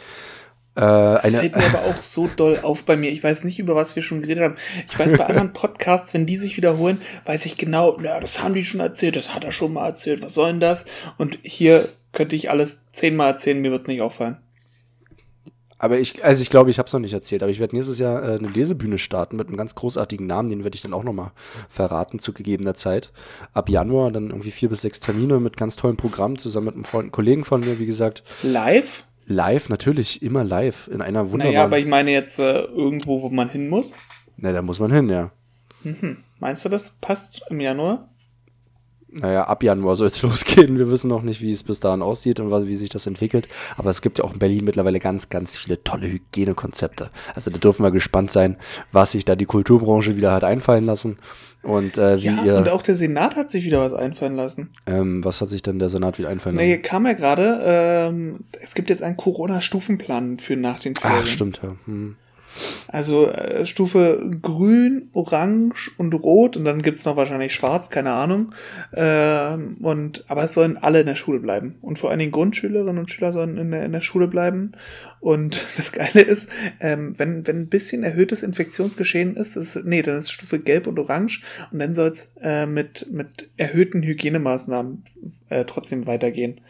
[0.76, 3.10] äh, das fällt mir aber auch so doll auf bei mir.
[3.10, 4.56] Ich weiß nicht, über was wir schon geredet haben.
[4.88, 8.52] Ich weiß, bei anderen Podcasts, wenn die sich wiederholen, weiß ich genau, ja, das haben
[8.52, 10.84] die schon erzählt, das hat er schon mal erzählt, was soll denn das?
[11.16, 14.36] Und hier könnte ich alles zehnmal erzählen, mir wird es nicht auffallen.
[15.78, 17.98] Aber ich, also ich glaube, ich habe es noch nicht erzählt, aber ich werde nächstes
[17.98, 21.04] Jahr äh, eine Lesebühne starten mit einem ganz großartigen Namen, den werde ich dann auch
[21.04, 21.32] nochmal
[21.68, 23.12] verraten zu gegebener Zeit.
[23.52, 26.84] Ab Januar dann irgendwie vier bis sechs Termine mit ganz tollen Programmen zusammen mit einem
[26.84, 28.22] Freund, einem Kollegen von mir, wie gesagt.
[28.42, 29.04] Live?
[29.26, 31.54] Live, natürlich, immer live, in einer wunderbaren...
[31.54, 33.98] Naja, aber ich meine jetzt äh, irgendwo, wo man hin muss.
[34.36, 35.30] Na, da muss man hin, ja.
[35.82, 36.18] Mhm.
[36.38, 38.08] Meinst du, das passt im Januar?
[39.20, 40.78] Naja, ab Januar soll es losgehen.
[40.78, 43.48] Wir wissen noch nicht, wie es bis dahin aussieht und wie sich das entwickelt.
[43.76, 47.10] Aber es gibt ja auch in Berlin mittlerweile ganz, ganz viele tolle Hygienekonzepte.
[47.34, 48.56] Also da dürfen wir gespannt sein,
[48.92, 51.18] was sich da die Kulturbranche wieder hat einfallen lassen.
[51.62, 54.70] Und äh, wie ja, ihr, und auch der Senat hat sich wieder was einfallen lassen.
[54.86, 56.68] Ähm, was hat sich denn der Senat wieder einfallen lassen?
[56.68, 61.22] Nee, kam ja gerade, ähm, es gibt jetzt einen Corona-Stufenplan für nach den Ferien.
[61.22, 61.74] Ach, stimmt, ja.
[61.86, 62.16] Hm.
[62.88, 68.54] Also äh, Stufe grün, orange und rot und dann gibt's noch wahrscheinlich schwarz, keine Ahnung.
[68.94, 71.76] Ähm, und aber es sollen alle in der Schule bleiben.
[71.82, 74.72] Und vor allen Dingen Grundschülerinnen und Schüler sollen in der, in der Schule bleiben.
[75.20, 80.18] Und das Geile ist, ähm, wenn, wenn ein bisschen erhöhtes Infektionsgeschehen ist, ist, nee, dann
[80.18, 81.42] ist Stufe gelb und orange
[81.72, 85.02] und dann soll's äh, mit, mit erhöhten Hygienemaßnahmen
[85.48, 86.60] äh, trotzdem weitergehen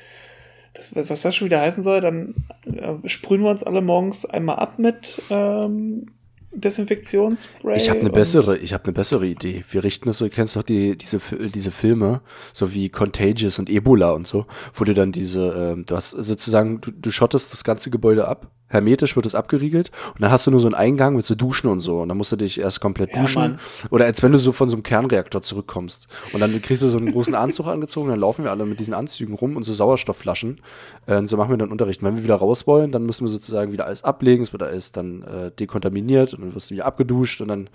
[0.77, 2.35] das, was das schon wieder heißen soll, dann
[2.65, 6.07] äh, sprühen wir uns alle morgens einmal ab mit ähm,
[6.53, 7.77] Desinfektionsspray.
[7.77, 9.65] Ich habe eine bessere, ich habe eine bessere Idee.
[9.71, 11.21] Wir richten es, du kennst doch die, diese,
[11.55, 15.97] diese Filme, so wie Contagious und Ebola und so, wo du dann diese, äh, du
[15.97, 20.31] hast sozusagen, du, du schottest das ganze Gebäude ab hermetisch wird es abgeriegelt und dann
[20.31, 22.37] hast du nur so einen Eingang mit so Duschen und so und dann musst du
[22.37, 23.59] dich erst komplett ja, duschen Mann.
[23.91, 26.99] oder als wenn du so von so einem Kernreaktor zurückkommst und dann kriegst du so
[26.99, 30.61] einen großen Anzug angezogen, dann laufen wir alle mit diesen Anzügen rum und so Sauerstoffflaschen
[31.07, 32.03] äh, und so machen wir dann Unterricht.
[32.03, 34.63] Und wenn wir wieder raus wollen, dann müssen wir sozusagen wieder alles ablegen, es wird
[34.63, 37.71] alles dann äh, dekontaminiert und dann wirst du wieder abgeduscht und dann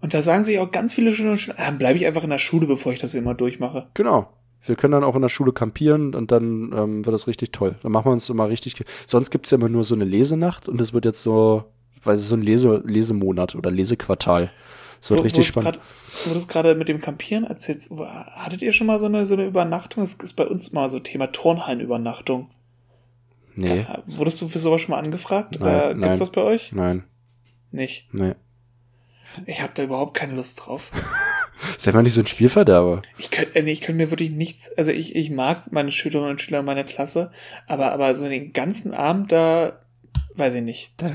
[0.00, 2.66] und da sagen sich auch ganz viele Schüler ah, bleibe ich einfach in der Schule,
[2.66, 3.86] bevor ich das immer durchmache.
[3.94, 4.28] Genau.
[4.66, 7.76] Wir können dann auch in der Schule kampieren und dann ähm, wird das richtig toll.
[7.82, 8.74] Dann machen wir uns immer richtig.
[9.06, 11.64] Sonst gibt's ja immer nur so eine Lesenacht und es wird jetzt so,
[12.02, 14.50] weil es so ein Lese Lesemonat oder Lesequartal.
[15.00, 15.80] Es wird wo, richtig spannend.
[16.24, 19.34] Wo du es gerade mit dem Kampieren erzählst, hattet ihr schon mal so eine, so
[19.34, 20.02] eine Übernachtung?
[20.02, 22.50] Das ist bei uns mal so Thema Turnhallenübernachtung.
[23.54, 23.86] Nee.
[23.86, 25.58] Da, wurdest du für sowas schon mal angefragt?
[25.58, 26.72] Nein, Oder gibt's nein, das bei euch?
[26.72, 27.04] Nein.
[27.74, 28.06] Nicht?
[28.12, 28.34] Nee.
[29.46, 30.92] Ich habe da überhaupt keine Lust drauf.
[31.78, 33.02] Sei mal nicht so ein Spielverderber.
[33.18, 36.40] Ich könnte äh, ich könnte mir wirklich nichts, also ich, ich mag meine Schülerinnen und
[36.40, 37.32] Schüler in meiner Klasse,
[37.66, 39.83] aber, aber so den ganzen Abend da,
[40.36, 40.90] weiß ich nicht.
[40.96, 41.06] Da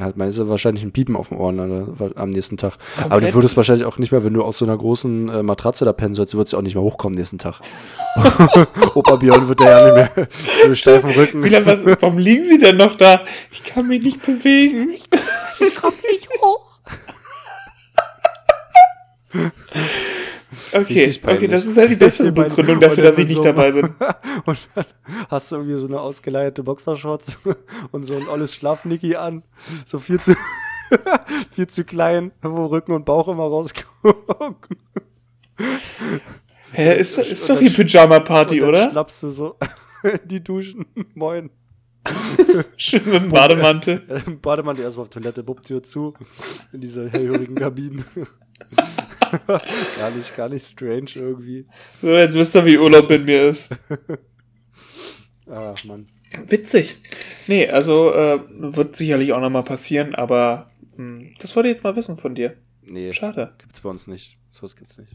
[0.00, 2.78] hat man ist ja wahrscheinlich ein Piepen auf dem Ohren oder, am nächsten Tag.
[2.78, 3.12] Komplett.
[3.12, 5.84] Aber du würdest wahrscheinlich auch nicht mehr, wenn du aus so einer großen äh, Matratze
[5.84, 7.60] da pennen sollst, würdest du auch nicht mehr hochkommen nächsten Tag.
[8.94, 10.28] Opa Björn wird ja nicht mehr
[10.66, 11.42] so steifen Rücken.
[11.42, 13.22] Wie lange, was, warum liegen sie denn noch da?
[13.50, 14.90] Ich kann mich nicht bewegen.
[14.90, 15.08] Ich,
[15.66, 16.78] ich komm nicht hoch.
[20.72, 23.86] Okay, okay, das ist halt die beste Begründung dafür, dass ich nicht so dabei bin.
[24.44, 24.84] und dann
[25.30, 27.38] hast du irgendwie so eine ausgeleierte Boxershorts
[27.92, 29.42] und so ein olles Schlafnicki an.
[29.84, 30.34] So viel zu,
[31.52, 34.56] viel zu klein, wo Rücken und Bauch immer rausgucken.
[36.72, 38.78] Hä, ist, ist doch die Pyjama-Party, oder?
[38.78, 39.56] Dann schnappst du so
[40.24, 40.86] die Duschen.
[41.14, 41.50] Moin.
[42.76, 44.02] Schön mit dem Bademantel.
[44.40, 46.14] Bademantel erstmal auf Toilette, Bubtür zu.
[46.72, 48.04] In dieser hellhörigen Kabine.
[49.98, 51.66] gar nicht, gar nicht strange irgendwie.
[52.00, 53.70] So, jetzt wisst ihr, wie Urlaub in mir ist.
[55.50, 56.06] Ach, Mann.
[56.46, 56.96] Witzig.
[57.46, 61.84] Nee, also äh, wird sicherlich auch nochmal passieren, aber mh, hm, das wollte ich jetzt
[61.84, 62.56] mal wissen von dir.
[62.82, 63.12] Nee.
[63.12, 63.54] Schade.
[63.58, 64.36] Gibt's bei uns nicht.
[64.52, 65.12] So was gibt's nicht.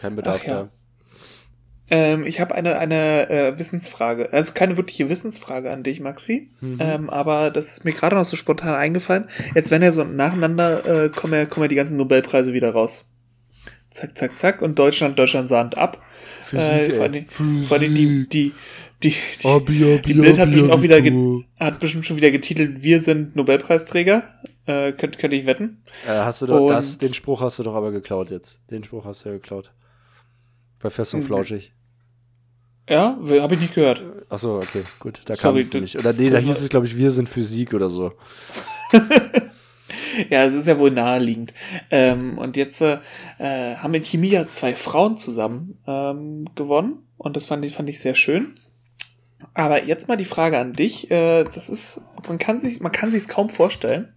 [0.00, 0.62] Kein Bedarf Ach, ja.
[0.64, 0.70] da.
[1.92, 4.32] Ähm, ich habe eine, eine äh, Wissensfrage.
[4.32, 6.48] Also keine wirkliche Wissensfrage an dich, Maxi.
[6.62, 6.78] Mhm.
[6.80, 9.28] Ähm, aber das ist mir gerade noch so spontan eingefallen.
[9.54, 13.12] Jetzt, wenn ja so nacheinander äh, kommen, ja, kommen ja die ganzen Nobelpreise wieder raus.
[13.90, 14.62] Zack, zack, zack.
[14.62, 16.02] Und Deutschland, Deutschland sahnt ab.
[16.46, 18.54] Physik, äh, vor allem, vor allem die, die,
[19.02, 21.02] die, die, Abi, Abi, die Bild hat bestimmt auch wieder,
[21.60, 24.40] hat bestimmt schon wieder getitelt, wir sind Nobelpreisträger.
[24.64, 25.82] Äh, könnte könnt ich wetten.
[26.06, 28.62] Äh, hast du doch, das, den Spruch hast du doch aber geklaut jetzt.
[28.70, 29.74] Den Spruch hast du ja geklaut.
[30.80, 31.26] Bei Fest und hm.
[31.26, 31.74] Flauschig.
[32.88, 34.02] Ja, habe ich nicht gehört.
[34.28, 35.98] Ach so, okay, gut, da kam es nicht.
[35.98, 38.12] Oder nee, da hieß es, glaube ich, wir sind Physik oder so.
[40.30, 41.54] ja, es ist ja wohl naheliegend.
[41.90, 42.98] Ähm, und jetzt äh,
[43.38, 48.00] haben in Chemie ja zwei Frauen zusammen ähm, gewonnen und das fand ich, fand ich
[48.00, 48.54] sehr schön.
[49.54, 51.10] Aber jetzt mal die Frage an dich.
[51.10, 54.12] Äh, das ist, man kann sich, man kann sich kaum vorstellen.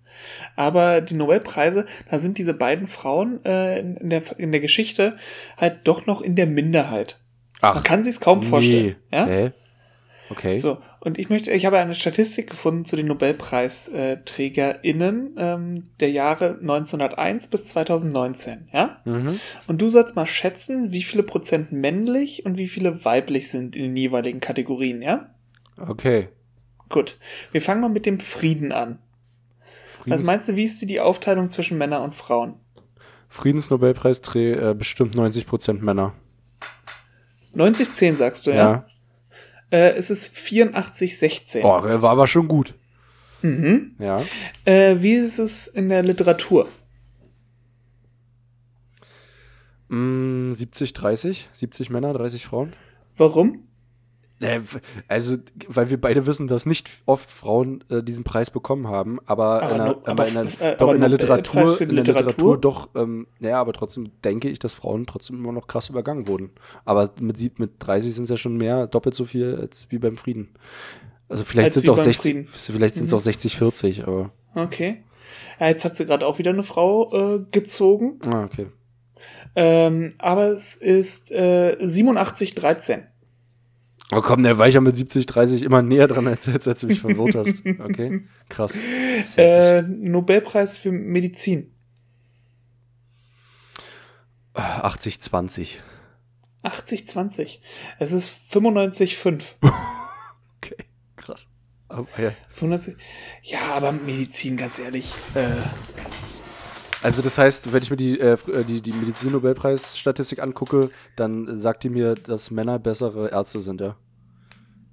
[0.55, 5.17] Aber die Nobelpreise, da sind diese beiden Frauen äh, in, der, in der Geschichte
[5.57, 7.19] halt doch noch in der Minderheit.
[7.65, 8.45] Ach, Man kann sich kaum nee.
[8.45, 8.95] vorstellen.
[9.11, 9.25] Ja?
[9.25, 9.51] Hä?
[10.29, 10.57] Okay.
[10.57, 16.57] So, und ich möchte, ich habe eine Statistik gefunden zu den NobelpreisträgerInnen ähm, der Jahre
[16.61, 19.01] 1901 bis 2019, ja?
[19.05, 19.39] Mhm.
[19.67, 23.83] Und du sollst mal schätzen, wie viele Prozent männlich und wie viele weiblich sind in
[23.83, 25.29] den jeweiligen Kategorien, ja?
[25.77, 26.29] Okay.
[26.89, 27.19] Gut.
[27.51, 28.97] Wir fangen mal mit dem Frieden an.
[29.85, 32.55] Friedens Was meinst du, wie ist die Aufteilung zwischen Männern und Frauen?
[33.29, 36.15] Friedensnobelpreisträger äh, bestimmt 90 Prozent Männer.
[37.55, 38.55] 90-10 sagst du, ja?
[38.55, 38.85] ja.
[39.71, 41.61] Äh, es ist 84,16.
[41.61, 42.73] Boah, war aber schon gut.
[43.41, 43.95] Mhm.
[43.99, 44.23] Ja.
[44.65, 46.67] Äh, wie ist es in der Literatur?
[49.87, 51.49] Mm, 70, 30.
[51.53, 52.73] 70 Männer, 30 Frauen.
[53.17, 53.67] Warum?
[55.07, 59.63] Also, weil wir beide wissen, dass nicht oft Frauen äh, diesen Preis bekommen haben, aber,
[59.63, 62.59] aber, in, der, aber, aber in, der, äh, doch in der Literatur, in der Literatur,
[62.59, 66.51] doch, ähm, naja, aber trotzdem denke ich, dass Frauen trotzdem immer noch krass übergangen wurden.
[66.83, 70.17] Aber mit, mit 30 sind es ja schon mehr, doppelt so viel als wie beim
[70.17, 70.49] Frieden.
[71.29, 72.47] Also vielleicht sind es auch 60, Frieden.
[72.47, 73.17] vielleicht sind es mhm.
[73.17, 74.31] auch 60, 40, aber.
[74.53, 75.03] Okay.
[75.59, 78.19] Ja, jetzt hat sie gerade auch wieder eine Frau äh, gezogen.
[78.27, 78.67] Ah, okay.
[79.55, 83.03] Ähm, aber es ist äh, 87, 13.
[84.11, 86.87] Oh komm, der war ja mit 70, 30 immer näher dran, als, als, als du
[86.87, 87.63] mich verwirrt hast.
[87.65, 88.77] Okay, krass.
[89.37, 91.71] Äh, Nobelpreis für Medizin.
[94.53, 95.81] 80, 20.
[96.61, 97.61] 80, 20.
[97.99, 99.57] Es ist 95, 5.
[100.57, 100.75] okay,
[101.15, 101.47] krass.
[101.87, 102.31] Aber, ja.
[102.53, 102.95] 95,
[103.43, 105.13] ja, aber Medizin, ganz ehrlich.
[105.35, 105.51] Äh,
[107.01, 111.89] also das heißt, wenn ich mir die, äh, die, die Medizin-Nobelpreis-Statistik angucke, dann sagt die
[111.89, 113.95] mir, dass Männer bessere Ärzte sind, ja?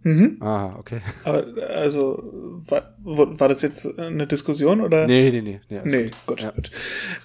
[0.04, 0.38] Mhm.
[0.40, 1.00] Ah, okay.
[1.24, 2.22] Aber, also,
[2.66, 5.06] war, war das jetzt eine Diskussion oder?
[5.06, 5.60] Nee, nee, nee.
[5.68, 6.40] Nee, nee gut, gut.
[6.42, 6.50] Ja.
[6.50, 6.70] gut.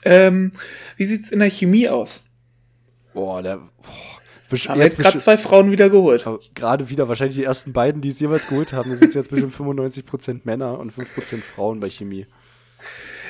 [0.06, 0.52] Ähm,
[0.96, 2.26] wie sieht's in der Chemie aus?
[3.14, 3.58] Boah, der.
[3.58, 4.18] Boah.
[4.68, 6.26] Haben jetzt gerade zwei Frauen wieder geholt.
[6.56, 8.96] Gerade wieder, wahrscheinlich die ersten beiden, die es jeweils geholt haben.
[8.96, 12.26] Sind jetzt bestimmt 95% Männer und 5% Frauen bei Chemie.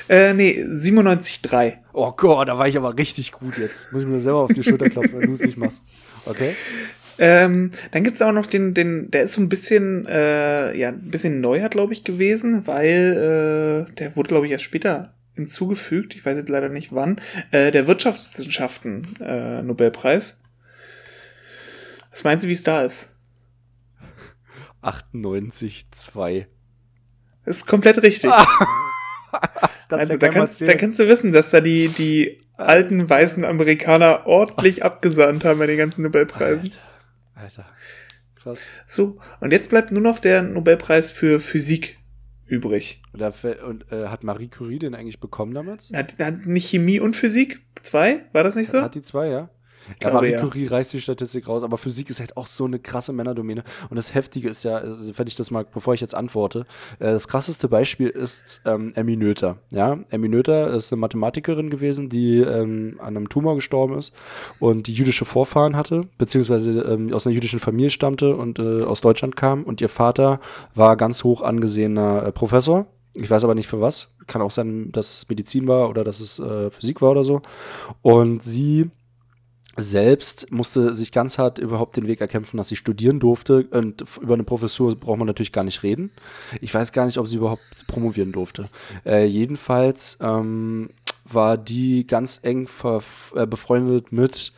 [0.08, 1.74] Äh, nee, 97,3.
[1.92, 3.92] Oh Gott, da war ich aber richtig gut jetzt.
[3.92, 5.82] Muss ich mir selber auf die Schulter klopfen, wenn du es nicht machst.
[6.24, 6.54] Okay.
[7.18, 11.10] Ähm, dann gibt's auch noch den, den, der ist so ein bisschen, äh, ja, ein
[11.10, 16.14] bisschen neuer, glaube ich, gewesen, weil äh, der wurde, glaube ich, erst später hinzugefügt.
[16.14, 17.20] Ich weiß jetzt leider nicht wann.
[17.50, 20.40] Äh, der Wirtschaftswissenschaften äh, Nobelpreis.
[22.10, 23.14] Was meinst du, wie es da ist?
[24.82, 26.46] 98,2.
[27.44, 28.30] ist komplett richtig.
[29.90, 34.84] also, da kannst, da kannst du wissen, dass da die, die alten weißen Amerikaner ordentlich
[34.84, 36.70] abgesahnt haben bei den ganzen Nobelpreisen.
[37.34, 37.66] Alter, Alter.
[38.36, 38.66] krass.
[38.86, 41.98] So, und jetzt bleibt nur noch der Nobelpreis für Physik
[42.46, 43.02] übrig.
[43.12, 43.22] Und,
[43.62, 45.90] und äh, hat Marie Curie den eigentlich bekommen damals?
[45.94, 47.60] Hat, hat nicht Chemie und Physik?
[47.82, 48.24] Zwei?
[48.32, 48.82] War das nicht so?
[48.82, 49.50] Hat die zwei, ja.
[50.02, 50.40] Ja, Marie ja.
[50.40, 53.64] Curie reißt die Statistik raus, aber Physik ist halt auch so eine krasse Männerdomäne.
[53.90, 56.66] Und das Heftige ist ja, also wenn ich das mal, bevor ich jetzt antworte,
[56.98, 59.58] äh, das krasseste Beispiel ist ähm, Emmy Noether.
[59.70, 64.12] Ja, Emmy Noether ist eine Mathematikerin gewesen, die ähm, an einem Tumor gestorben ist
[64.58, 69.00] und die jüdische Vorfahren hatte, beziehungsweise ähm, aus einer jüdischen Familie stammte und äh, aus
[69.00, 69.64] Deutschland kam.
[69.64, 70.40] Und ihr Vater
[70.74, 74.14] war ganz hoch angesehener äh, Professor ich weiß aber nicht für was.
[74.26, 77.42] Kann auch sein, dass es Medizin war oder dass es äh, Physik war oder so.
[78.02, 78.90] Und sie
[79.78, 83.66] selbst musste sich ganz hart überhaupt den Weg erkämpfen, dass sie studieren durfte.
[83.70, 86.10] Und über eine Professur braucht man natürlich gar nicht reden.
[86.60, 88.68] Ich weiß gar nicht, ob sie überhaupt promovieren durfte.
[89.06, 90.90] Äh, jedenfalls ähm,
[91.24, 92.68] war die ganz eng
[93.34, 94.52] äh, befreundet mit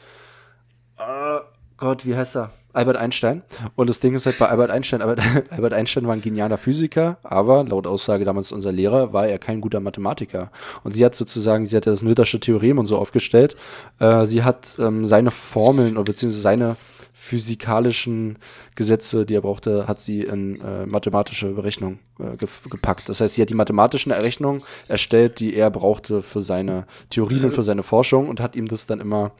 [0.98, 1.40] äh,
[1.76, 2.52] Gott, wie heißt er?
[2.72, 3.42] Albert Einstein.
[3.76, 7.18] Und das Ding ist halt bei Albert Einstein, Albert, Albert Einstein war ein genialer Physiker,
[7.22, 10.50] aber laut Aussage damals unser Lehrer war er kein guter Mathematiker.
[10.84, 13.56] Und sie hat sozusagen, sie hat ja das Nötersche Theorem und so aufgestellt.
[13.98, 16.76] Äh, sie hat ähm, seine Formeln oder beziehungsweise seine
[17.20, 18.38] physikalischen
[18.76, 23.10] Gesetze, die er brauchte, hat sie in äh, mathematische Berechnung äh, gepackt.
[23.10, 27.50] Das heißt, sie hat die mathematischen Errechnungen erstellt, die er brauchte für seine Theorien und
[27.52, 29.32] für seine Forschung und hat ihm das dann immer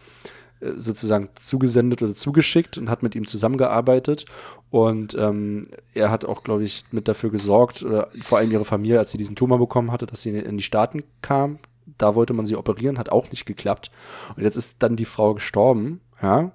[0.61, 4.27] sozusagen zugesendet oder zugeschickt und hat mit ihm zusammengearbeitet.
[4.71, 8.99] Und ähm, er hat auch, glaube ich, mit dafür gesorgt, oder vor allem ihre Familie,
[8.99, 11.59] als sie diesen Tumor bekommen hatte, dass sie in die Staaten kam.
[11.99, 13.91] Da wollte man sie operieren, hat auch nicht geklappt.
[14.37, 16.53] Und jetzt ist dann die Frau gestorben, ja.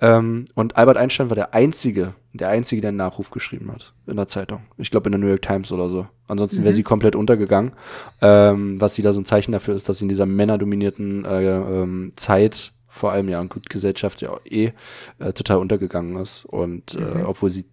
[0.00, 4.16] Ähm, und Albert Einstein war der Einzige, der Einzige, der einen Nachruf geschrieben hat in
[4.16, 4.62] der Zeitung.
[4.76, 6.06] Ich glaube in der New York Times oder so.
[6.26, 6.64] Ansonsten mhm.
[6.64, 7.72] wäre sie komplett untergegangen.
[8.20, 12.12] Ähm, was wieder so ein Zeichen dafür ist, dass sie in dieser männerdominierten äh, ähm,
[12.16, 14.70] Zeit vor allem ja in Gesellschaft ja eh
[15.18, 16.44] äh, total untergegangen ist.
[16.44, 17.20] Und äh, mhm.
[17.20, 17.66] äh, obwohl sie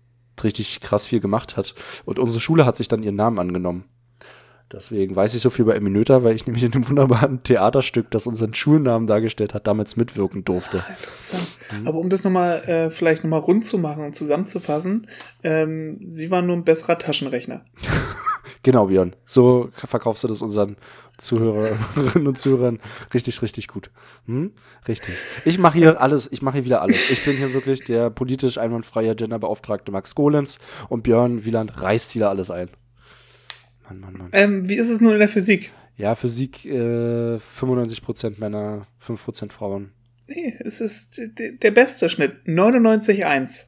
[0.44, 1.76] richtig krass viel gemacht hat.
[2.06, 3.86] Und unsere Schule hat sich dann ihren Namen angenommen.
[4.72, 8.26] Deswegen weiß ich so viel über Eminöter, weil ich nämlich in einem wunderbaren Theaterstück, das
[8.26, 10.80] unseren Schulnamen dargestellt hat, damals mitwirken durfte.
[10.80, 11.48] Ah, interessant.
[11.78, 11.88] Mhm.
[11.88, 15.08] Aber um das nochmal, äh, vielleicht nochmal rund zu machen und zusammenzufassen,
[15.44, 17.66] ähm, sie war nur ein besserer Taschenrechner.
[18.64, 19.16] genau, Björn.
[19.26, 20.78] So verkaufst du das unseren
[21.18, 22.80] Zuhörerinnen und Zuhörern
[23.14, 23.92] richtig, richtig gut.
[24.26, 24.54] Hm?
[24.88, 25.16] Richtig.
[25.46, 27.10] Ich mache hier alles, ich mache hier wieder alles.
[27.10, 32.30] Ich bin hier wirklich der politisch einwandfreie Genderbeauftragte Max Golens und Björn Wieland reißt wieder
[32.30, 32.70] alles ein.
[33.84, 34.30] Mann, Mann, Mann.
[34.34, 35.72] Ähm, wie ist es nun in der Physik?
[35.98, 39.92] Ja, Physik äh, 95% Männer, 5% Frauen.
[40.28, 42.38] Nee, es ist der beste Schnitt.
[42.46, 43.66] 99,1.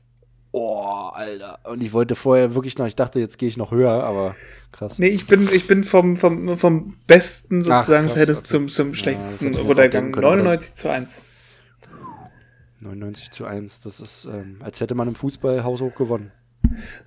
[0.56, 1.58] Oh, Alter.
[1.63, 4.36] Und ich wollte vorher wirklich noch, ich dachte, jetzt gehe ich noch höher, aber
[4.72, 5.00] krass.
[5.00, 8.50] Nee, ich bin, ich bin vom, vom, vom besten sozusagen Ach, krass, okay.
[8.50, 10.12] zum, zum schlechtesten ja, runtergegangen.
[10.12, 11.24] 99 zu 1.
[12.82, 16.32] 99 zu 1, das ist, ähm, als hätte man im Fußball haushoch gewonnen.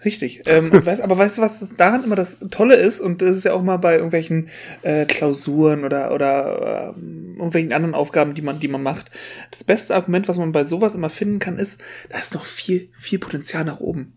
[0.05, 0.43] Richtig.
[0.47, 3.01] Ähm, weiß, aber weißt du, was daran immer das Tolle ist?
[3.01, 4.49] Und das ist ja auch mal bei irgendwelchen
[4.83, 7.01] äh, Klausuren oder, oder äh,
[7.37, 9.11] irgendwelchen anderen Aufgaben, die man, die man macht.
[9.51, 12.89] Das beste Argument, was man bei sowas immer finden kann, ist, da ist noch viel,
[12.93, 14.13] viel Potenzial nach oben.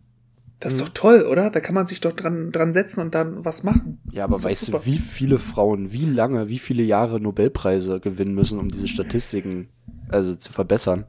[0.59, 0.85] Das ist mhm.
[0.85, 1.49] doch toll, oder?
[1.49, 3.99] Da kann man sich doch dran, dran setzen und dann was machen.
[4.11, 4.79] Ja, aber weißt super.
[4.79, 9.69] du, wie viele Frauen, wie lange, wie viele Jahre Nobelpreise gewinnen müssen, um diese Statistiken
[10.09, 11.05] also zu verbessern?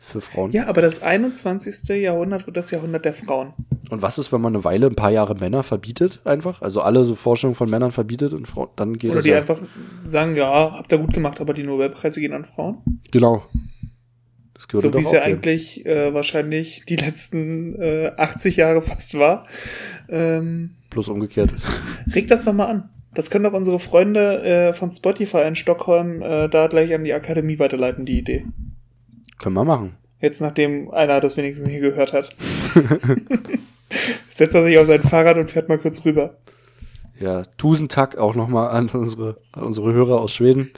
[0.00, 0.50] Für Frauen.
[0.50, 1.88] Ja, aber das 21.
[1.88, 3.52] Jahrhundert wird das Jahrhundert der Frauen.
[3.90, 6.62] Und was ist, wenn man eine Weile, ein paar Jahre Männer verbietet einfach?
[6.62, 9.38] Also alle so Forschung von Männern verbietet und Frauen, dann geht Oder die ja.
[9.38, 9.60] einfach
[10.06, 12.78] sagen, ja, habt ihr gut gemacht, aber die Nobelpreise gehen an Frauen?
[13.10, 13.44] Genau.
[14.54, 19.46] Das so wie es ja eigentlich äh, wahrscheinlich die letzten äh, 80 Jahre fast war.
[20.08, 21.50] Ähm, Bloß umgekehrt.
[22.14, 22.90] Reg das doch mal an.
[23.14, 27.12] Das können doch unsere Freunde äh, von Spotify in Stockholm äh, da gleich an die
[27.12, 28.44] Akademie weiterleiten, die Idee.
[29.40, 29.96] Können wir machen.
[30.20, 32.36] Jetzt, nachdem einer das wenigstens hier gehört hat.
[34.34, 36.36] Setzt er sich auf sein Fahrrad und fährt mal kurz rüber.
[37.18, 40.70] Ja, Tusentag auch nochmal an unsere, an unsere Hörer aus Schweden.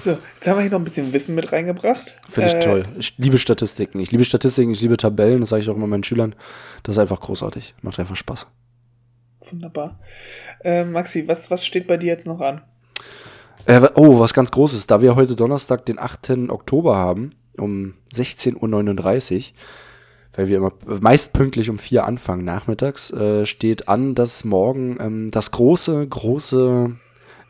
[0.00, 2.14] so, jetzt haben wir hier noch ein bisschen Wissen mit reingebracht.
[2.28, 2.82] Finde ich äh, toll.
[2.98, 4.00] Ich liebe Statistiken.
[4.00, 6.34] Ich liebe Statistiken, ich liebe Tabellen, das sage ich auch immer meinen Schülern.
[6.82, 7.74] Das ist einfach großartig.
[7.82, 8.46] Macht einfach Spaß.
[9.50, 10.00] Wunderbar.
[10.64, 12.62] Äh, Maxi, was, was steht bei dir jetzt noch an?
[13.66, 14.86] Äh, oh, was ganz Großes.
[14.86, 16.50] Da wir heute Donnerstag, den 8.
[16.50, 19.42] Oktober haben, um 16.39 Uhr,
[20.34, 25.30] weil wir immer meist pünktlich um vier anfangen nachmittags, äh, steht an, dass morgen ähm,
[25.30, 26.96] das große, große,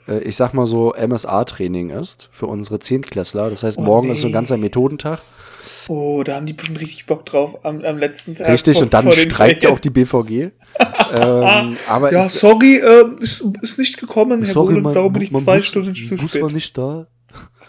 [0.09, 3.49] äh, ich sag mal so, MSA-Training ist für unsere Zehntklässler.
[3.51, 4.13] Das heißt, oh, morgen nee.
[4.13, 5.21] ist so ein ganzer Methodentag.
[5.89, 8.49] Oh, da haben die bestimmt richtig Bock drauf am, am letzten Tag.
[8.49, 10.31] Richtig, vor, und dann streikt ja auch die BVG.
[11.17, 15.33] ähm, aber ja, sorry, äh, ist, ist nicht gekommen, Herr sorry, Bohlens, darum bin ich
[15.33, 16.43] zwei Bus, Stunden zu spät.
[16.43, 17.07] war nicht da.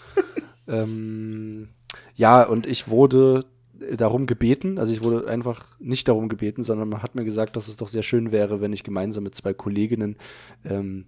[0.68, 1.68] ähm,
[2.14, 3.44] ja, und ich wurde
[3.96, 7.68] darum gebeten, also ich wurde einfach nicht darum gebeten, sondern man hat mir gesagt, dass
[7.68, 10.16] es doch sehr schön wäre, wenn ich gemeinsam mit zwei Kolleginnen
[10.64, 11.06] ähm,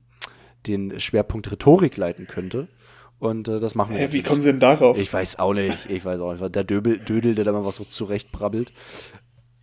[0.66, 2.69] den Schwerpunkt Rhetorik leiten könnte.
[3.18, 4.00] Und äh, das machen wir.
[4.00, 4.98] Hä, wie kommen Sie denn darauf?
[4.98, 5.88] Ich weiß auch nicht.
[5.88, 6.55] Ich weiß auch nicht.
[6.55, 8.72] Der Döbel, Dödel, der da mal was so zurechtbrabbelt.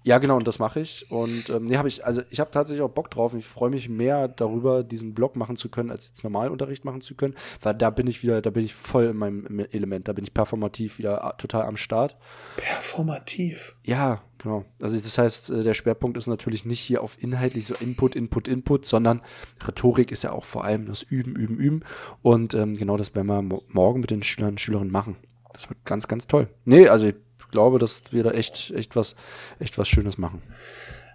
[0.04, 1.10] Ja, genau, und das mache ich.
[1.10, 3.34] Und ähm, nee, habe ich, also ich habe tatsächlich auch Bock drauf.
[3.34, 7.16] Ich freue mich mehr darüber, diesen Blog machen zu können, als jetzt Normalunterricht machen zu
[7.16, 7.36] können.
[7.62, 10.10] Weil da bin ich wieder, da bin ich voll in meinem Element.
[10.10, 12.18] Da bin ich performativ wieder total am Start.
[12.58, 13.76] Performativ?
[13.84, 14.66] Ja, genau.
[14.82, 18.50] Also das heißt, äh, der Schwerpunkt ist natürlich nicht hier auf inhaltlich so Input, Input,
[18.50, 19.22] Input, sondern
[19.66, 21.84] Rhetorik ist ja auch vor allem das Üben, Üben, Üben.
[22.22, 25.16] Und ähm, genau das werden wir morgen mit den Schülern und Schülerinnen machen.
[25.54, 26.50] Das wird ganz, ganz toll.
[26.66, 27.16] Nee, also ich
[27.54, 29.16] glaube, dass wir da echt, echt was,
[29.60, 30.42] echt was Schönes machen.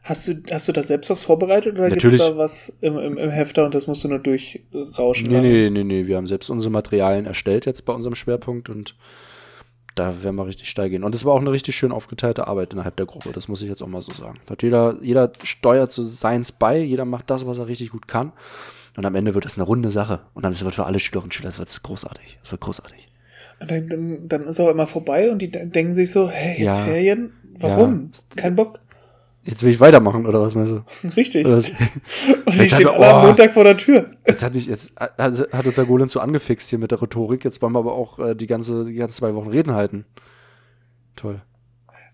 [0.03, 3.19] Hast du, hast du da selbst was vorbereitet oder gibt es da was im, im,
[3.19, 5.29] im, Hefter und das musst du nur durchrauschen?
[5.29, 5.49] Nee, lassen?
[5.49, 6.07] nee, nee, nee.
[6.07, 8.95] Wir haben selbst unsere Materialien erstellt jetzt bei unserem Schwerpunkt und
[9.95, 11.05] da werden wir richtig steil gehen.
[11.05, 13.69] Und es war auch eine richtig schön aufgeteilte Arbeit innerhalb der Gruppe, das muss ich
[13.69, 14.39] jetzt auch mal so sagen.
[14.49, 18.33] Hat jeder, jeder steuert zu seins bei, jeder macht das, was er richtig gut kann.
[18.97, 20.21] Und am Ende wird es eine runde Sache.
[20.35, 22.39] Und dann wird für alle Schülerinnen und Schüler, es wird großartig.
[22.43, 23.09] Es wird großartig.
[23.61, 26.85] Dann, dann, dann ist auch immer vorbei und die denken sich so, hey, jetzt ja,
[26.85, 27.33] Ferien?
[27.59, 28.13] Warum?
[28.13, 28.43] Ja.
[28.43, 28.81] Kein Bock?
[29.43, 30.85] Jetzt will ich weitermachen, oder was meinst du?
[31.17, 31.47] Richtig.
[31.47, 31.67] und
[32.55, 34.11] ich stehe alle am Montag vor der Tür.
[34.27, 37.45] Jetzt hat, mich, jetzt hat, hat uns der Golem so angefixt hier mit der Rhetorik.
[37.45, 40.05] Jetzt wollen wir aber auch äh, die ganze, die ganzen zwei Wochen Reden halten.
[41.17, 41.41] Toll.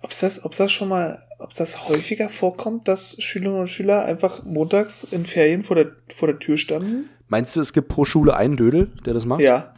[0.03, 4.45] Ob's das, ob's das schon mal, ob das häufiger vorkommt, dass Schülerinnen und Schüler einfach
[4.45, 7.09] montags in Ferien vor der, vor der Tür standen?
[7.29, 9.41] Meinst du, es gibt pro Schule einen Dödel, der das macht?
[9.41, 9.75] Ja.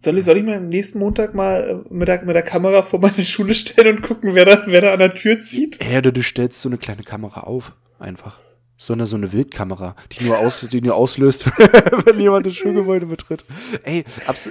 [0.00, 3.00] Soll ich, soll ich mir nächsten Montag mal äh, mit der, mit der Kamera vor
[3.00, 5.82] meine Schule stellen und gucken, wer da, wer da an der Tür zieht?
[5.82, 7.72] Ja, du, du stellst so eine kleine Kamera auf.
[7.98, 8.38] Einfach.
[8.80, 11.46] So eine, so eine Wildkamera, die nur, aus, die nur auslöst,
[12.04, 13.44] wenn jemand das Schulgebäude betritt.
[13.82, 14.04] Ey,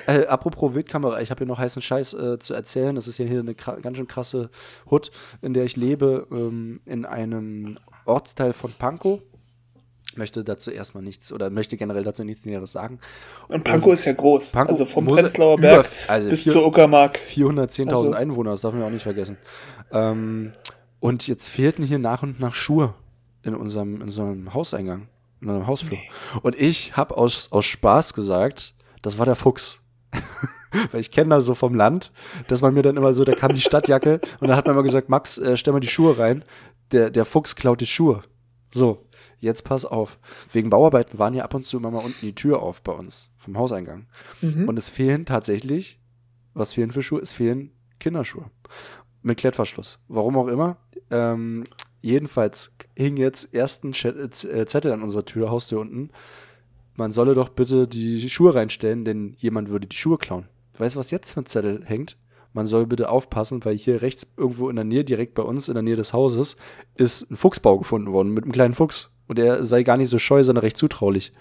[0.05, 2.93] äh, apropos Wildkamera, ich habe hier noch heißen Scheiß äh, zu erzählen.
[2.93, 4.49] Das ist ja hier eine ganz schön krasse
[4.91, 5.11] Hut,
[5.41, 9.22] in der ich lebe, ähm, in einem Ortsteil von Pankow
[10.18, 12.99] möchte dazu erstmal nichts oder möchte generell dazu nichts Näheres sagen.
[13.47, 14.51] Und Pankow ist ja groß.
[14.51, 17.20] Pankow also vom Prenzlauer Berg über, also bis zur Uckermark.
[17.20, 18.11] 410.000 also.
[18.13, 19.38] Einwohner, das darf man auch nicht vergessen.
[19.91, 20.53] Ähm,
[20.99, 22.93] und jetzt fehlten hier nach und nach Schuhe
[23.43, 25.07] in unserem, in unserem Hauseingang,
[25.41, 25.97] in unserem Hausflur.
[25.97, 26.09] Nee.
[26.41, 29.80] Und ich habe aus, aus Spaß gesagt, das war der Fuchs.
[30.91, 32.11] Weil ich kenne das so vom Land,
[32.47, 34.84] dass man mir dann immer so, da kam die Stadtjacke und dann hat man immer
[34.84, 36.43] gesagt, Max, äh, stell mal die Schuhe rein.
[36.91, 38.24] Der, der Fuchs klaut die Schuhe.
[38.72, 39.07] So
[39.39, 40.19] jetzt pass auf.
[40.51, 43.31] Wegen Bauarbeiten waren ja ab und zu immer mal unten die Tür auf bei uns
[43.38, 44.07] vom Hauseingang.
[44.41, 44.67] Mhm.
[44.67, 45.99] Und es fehlen tatsächlich,
[46.53, 47.21] was fehlen für Schuhe?
[47.21, 48.45] Es fehlen Kinderschuhe.
[49.21, 49.99] Mit Klettverschluss.
[50.07, 50.77] Warum auch immer.
[51.09, 51.63] Ähm,
[52.01, 56.11] jedenfalls hing jetzt ersten äh, Zettel an unserer Tür, Haustür unten.
[56.95, 60.47] Man solle doch bitte die Schuhe reinstellen, denn jemand würde die Schuhe klauen.
[60.77, 62.17] Weißt du, was jetzt für ein Zettel hängt?
[62.53, 65.75] Man soll bitte aufpassen, weil hier rechts irgendwo in der Nähe, direkt bei uns in
[65.75, 66.57] der Nähe des Hauses,
[66.95, 69.16] ist ein Fuchsbau gefunden worden mit einem kleinen Fuchs.
[69.28, 71.34] Und er sei gar nicht so scheu, sondern recht zutraulich.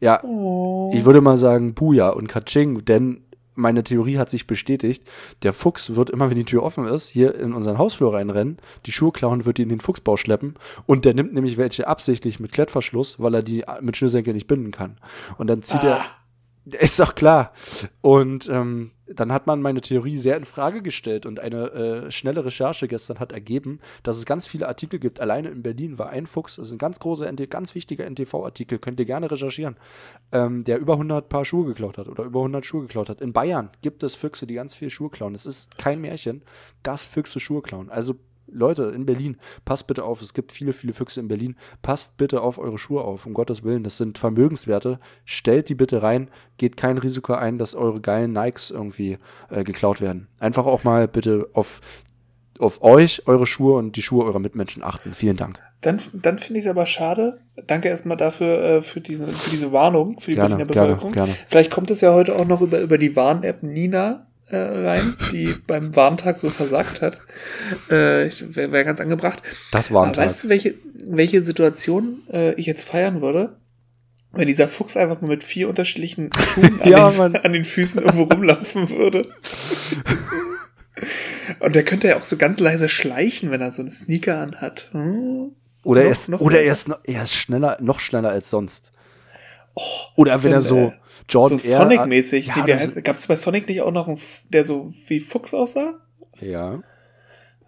[0.00, 0.92] Ja, oh.
[0.94, 3.22] ich würde mal sagen Buja und Kaching, denn
[3.58, 5.02] meine Theorie hat sich bestätigt.
[5.42, 8.92] Der Fuchs wird immer, wenn die Tür offen ist, hier in unseren Hausflur reinrennen, die
[8.92, 10.54] Schuhe klauen, wird die in den Fuchsbau schleppen
[10.86, 14.70] und der nimmt nämlich welche absichtlich mit Klettverschluss, weil er die mit Schnürsenkel nicht binden
[14.70, 14.98] kann.
[15.36, 15.88] Und dann zieht ah.
[15.88, 16.00] er
[16.80, 17.52] ist doch klar.
[18.00, 22.44] Und ähm, dann hat man meine Theorie sehr in Frage gestellt und eine äh, schnelle
[22.44, 25.20] Recherche gestern hat ergeben, dass es ganz viele Artikel gibt.
[25.20, 29.00] Alleine in Berlin war ein Fuchs, das ist ein ganz großer, ganz wichtiger NTV-Artikel, könnt
[29.00, 29.76] ihr gerne recherchieren,
[30.32, 33.20] ähm, der über 100 Paar Schuhe geklaut hat oder über 100 Schuhe geklaut hat.
[33.20, 35.34] In Bayern gibt es Füchse, die ganz viel Schuhe klauen.
[35.34, 36.42] Es ist kein Märchen,
[36.82, 37.90] dass Füchse Schuhe klauen.
[37.90, 38.16] Also
[38.50, 42.40] Leute in Berlin, passt bitte auf, es gibt viele, viele Füchse in Berlin, passt bitte
[42.42, 46.76] auf eure Schuhe auf, um Gottes Willen, das sind Vermögenswerte, stellt die bitte rein, geht
[46.76, 49.18] kein Risiko ein, dass eure geilen Nikes irgendwie
[49.50, 50.28] äh, geklaut werden.
[50.38, 51.80] Einfach auch mal bitte auf,
[52.58, 55.14] auf euch, eure Schuhe und die Schuhe eurer Mitmenschen achten.
[55.14, 55.58] Vielen Dank.
[55.80, 57.40] Dann, dann finde ich es aber schade.
[57.66, 61.12] Danke erstmal dafür, äh, für, diese, für diese Warnung, für die gerne, Berliner Bevölkerung.
[61.12, 61.46] Gerne, gerne.
[61.48, 65.54] Vielleicht kommt es ja heute auch noch über, über die Warn-App Nina äh, rein, die
[65.66, 67.20] beim Warntag so versagt hat.
[67.88, 69.42] Äh, Wäre wär ganz angebracht.
[69.72, 69.90] Das.
[69.90, 70.74] Aber weißt du, welche,
[71.06, 73.56] welche Situation äh, ich jetzt feiern würde?
[74.32, 78.02] Wenn dieser Fuchs einfach mal mit vier unterschiedlichen Schuhen an, ja, den, an den Füßen
[78.02, 79.26] irgendwo rumlaufen würde.
[81.60, 84.90] Und der könnte ja auch so ganz leise schleichen, wenn er so eine Sneaker anhat.
[84.92, 85.52] Hm?
[85.82, 88.92] Oder, noch, er ist, oder er ist, er ist schneller, noch schneller als sonst.
[89.74, 89.82] Oh,
[90.16, 90.92] oder wenn so er so, äh,
[91.28, 92.46] Jordan so Sonic-mäßig.
[92.46, 94.18] Ja, nee, Gab es bei Sonic nicht auch noch einen,
[94.48, 95.94] der so wie Fuchs aussah?
[96.40, 96.80] Ja.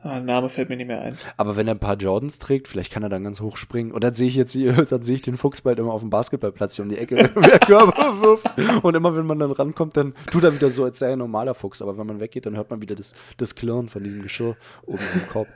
[0.02, 1.18] Ah, Name fällt mir nicht mehr ein.
[1.36, 3.92] Aber wenn er ein paar Jordans trägt, vielleicht kann er dann ganz hoch springen.
[3.92, 6.08] Und dann sehe ich jetzt hier, dann sehe ich den Fuchs bald immer auf dem
[6.08, 8.46] Basketballplatz hier um die Ecke, wer Körper wirft.
[8.82, 11.18] Und immer wenn man dann rankommt, dann tut er wieder so, als sei er ein
[11.18, 11.82] normaler Fuchs.
[11.82, 14.56] Aber wenn man weggeht, dann hört man wieder das, das Klirren von diesem Geschirr
[14.86, 15.48] oben im Korb.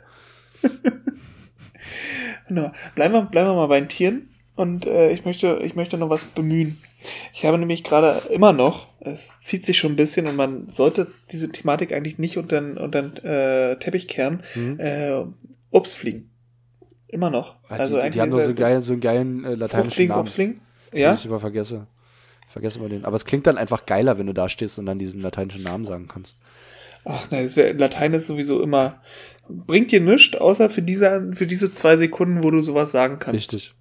[2.48, 2.70] genau.
[2.94, 4.28] Bleiben wir, bleiben wir mal bei den Tieren.
[4.56, 6.78] Und äh, ich, möchte, ich möchte noch was bemühen.
[7.32, 11.08] Ich habe nämlich gerade immer noch, es zieht sich schon ein bisschen und man sollte
[11.32, 14.78] diese Thematik eigentlich nicht unter den, unter den äh, Teppich kehren, mhm.
[14.78, 15.22] äh,
[15.70, 16.30] Obstfliegen.
[17.08, 17.56] Immer noch.
[17.68, 20.20] Ja, also die, die haben doch so, geil, so einen geilen äh, lateinischen Namen.
[20.20, 20.60] Obstfliegen?
[20.92, 21.12] Ja.
[21.12, 21.86] Den ich immer vergesse.
[22.48, 23.04] Vergesse mal den.
[23.04, 25.84] Aber es klingt dann einfach geiler, wenn du da stehst und dann diesen lateinischen Namen
[25.84, 26.38] sagen kannst.
[27.04, 29.02] Ach nein, das wär, Latein ist sowieso immer,
[29.48, 33.52] bringt dir nichts, außer für diese, für diese zwei Sekunden, wo du sowas sagen kannst.
[33.52, 33.74] Richtig.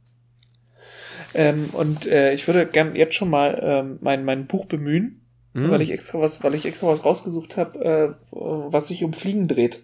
[1.33, 5.21] Ähm, und äh, ich würde gern jetzt schon mal ähm, mein, mein Buch bemühen,
[5.53, 5.69] mhm.
[5.69, 9.47] weil ich extra was, weil ich extra was rausgesucht habe, äh, was sich um Fliegen
[9.47, 9.83] dreht.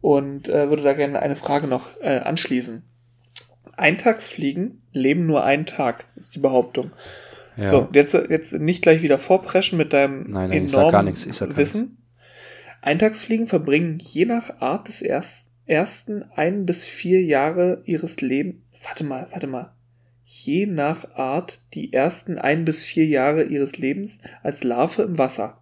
[0.00, 2.82] Und äh, würde da gerne eine Frage noch äh, anschließen.
[3.76, 6.92] Eintagsfliegen leben nur einen Tag, ist die Behauptung.
[7.56, 7.66] Ja.
[7.66, 11.14] So, jetzt, jetzt nicht gleich wieder vorpreschen mit deinem nein, nein, enormen
[11.56, 11.98] Wissen.
[12.80, 18.56] Eintagsfliegen verbringen je nach Art des ersten ein bis vier Jahre ihres Lebens.
[18.82, 19.72] Warte mal, warte mal
[20.34, 25.58] je nach Art die ersten ein bis vier Jahre ihres Lebens als Larve im Wasser.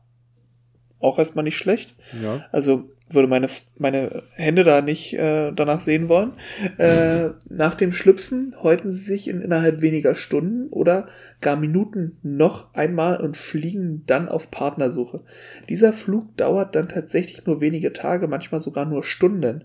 [1.00, 1.96] Auch erstmal nicht schlecht.
[2.22, 2.46] Ja.
[2.52, 3.48] Also würde meine,
[3.78, 6.32] meine Hände da nicht äh, danach sehen wollen.
[6.78, 11.06] Äh, nach dem Schlüpfen häuten sie sich in innerhalb weniger Stunden oder
[11.40, 15.20] gar Minuten noch einmal und fliegen dann auf Partnersuche.
[15.68, 19.64] Dieser Flug dauert dann tatsächlich nur wenige Tage, manchmal sogar nur Stunden.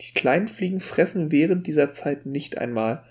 [0.00, 3.02] Die kleinen Fliegen fressen während dieser Zeit nicht einmal.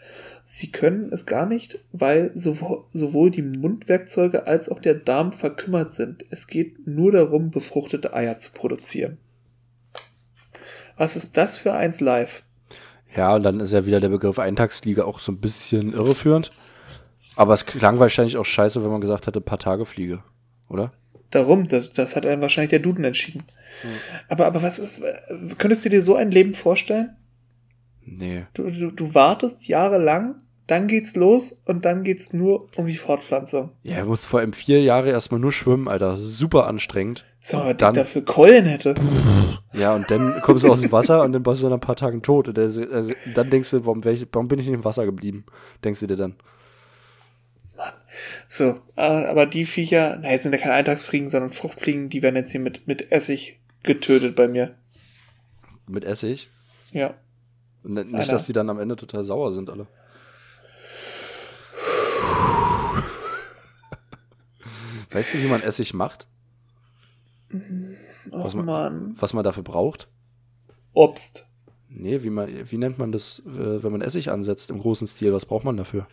[0.48, 6.24] Sie können es gar nicht, weil sowohl die Mundwerkzeuge als auch der Darm verkümmert sind.
[6.30, 9.18] Es geht nur darum, befruchtete Eier zu produzieren.
[10.98, 12.44] Was ist das für eins live?
[13.16, 16.52] Ja, und dann ist ja wieder der Begriff Eintagsfliege auch so ein bisschen irreführend.
[17.36, 20.24] Aber es klang wahrscheinlich auch scheiße, wenn man gesagt hätte, paar Tage Fliege,
[20.70, 20.90] oder?
[21.32, 23.44] Darum, das, das hat dann wahrscheinlich der Duden entschieden.
[23.82, 23.90] Hm.
[24.30, 25.02] Aber, aber was ist,
[25.58, 27.16] könntest du dir so ein Leben vorstellen?
[28.06, 28.46] Nee.
[28.54, 30.36] Du, du, du wartest jahrelang,
[30.68, 33.72] dann geht's los und dann geht's nur um die Fortpflanzung.
[33.84, 36.18] Ja, er muss vor allem vier Jahre erstmal nur schwimmen, Alter.
[36.18, 37.26] Super anstrengend.
[37.42, 38.96] So, aber dann dafür Keulen hätte.
[39.74, 41.96] Ja, und dann kommst du aus dem Wasser und dann bist du nach ein paar
[41.96, 42.48] Tagen tot.
[42.48, 42.84] Und also,
[43.36, 45.46] dann denkst du, warum, warum bin ich nicht im Wasser geblieben?
[45.84, 46.36] Denkst du dir dann.
[47.78, 47.94] Mann.
[48.48, 52.36] So, äh, aber die Viecher, na, jetzt sind ja keine Eintagsfliegen, sondern Fruchtfliegen, die werden
[52.36, 54.76] jetzt hier mit, mit Essig getötet bei mir.
[55.88, 56.50] Mit Essig?
[56.92, 57.14] Ja.
[57.84, 59.88] Nicht, dass die dann am Ende total sauer sind, alle.
[65.16, 66.28] Weißt du, wie man Essig macht?
[68.32, 70.10] was, man, was man dafür braucht?
[70.92, 71.48] Obst.
[71.88, 75.32] Nee, wie, man, wie nennt man das, äh, wenn man Essig ansetzt im großen Stil?
[75.32, 76.06] Was braucht man dafür?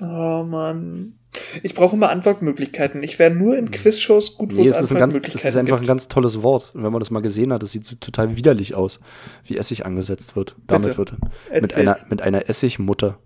[0.00, 1.18] Oh Mann.
[1.64, 3.02] Ich brauche immer Antwortmöglichkeiten.
[3.02, 3.72] Ich wäre nur in hm.
[3.72, 5.86] Quizshows gut, wo nee, es, es Antwortmöglichkeiten Es ist einfach gibt.
[5.86, 6.72] ein ganz tolles Wort.
[6.76, 9.00] Und wenn man das mal gesehen hat, das sieht so total widerlich aus,
[9.44, 10.54] wie Essig angesetzt wird.
[10.68, 10.98] Damit Bitte.
[10.98, 11.16] wird
[11.60, 13.18] mit einer, mit einer Essigmutter.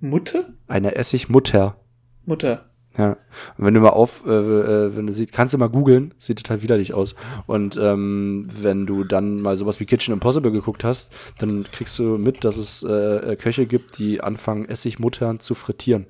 [0.00, 0.54] Mutter?
[0.68, 1.76] Eine Essigmutter.
[2.24, 2.70] Mutter.
[2.96, 3.16] Ja.
[3.58, 6.38] Und wenn du mal auf, äh, äh, wenn du siehst, kannst du mal googeln, sieht
[6.38, 7.16] total widerlich aus.
[7.46, 12.18] Und ähm, wenn du dann mal sowas wie Kitchen Impossible geguckt hast, dann kriegst du
[12.18, 16.06] mit, dass es äh, äh Köche gibt, die anfangen, Essigmuttern zu frittieren.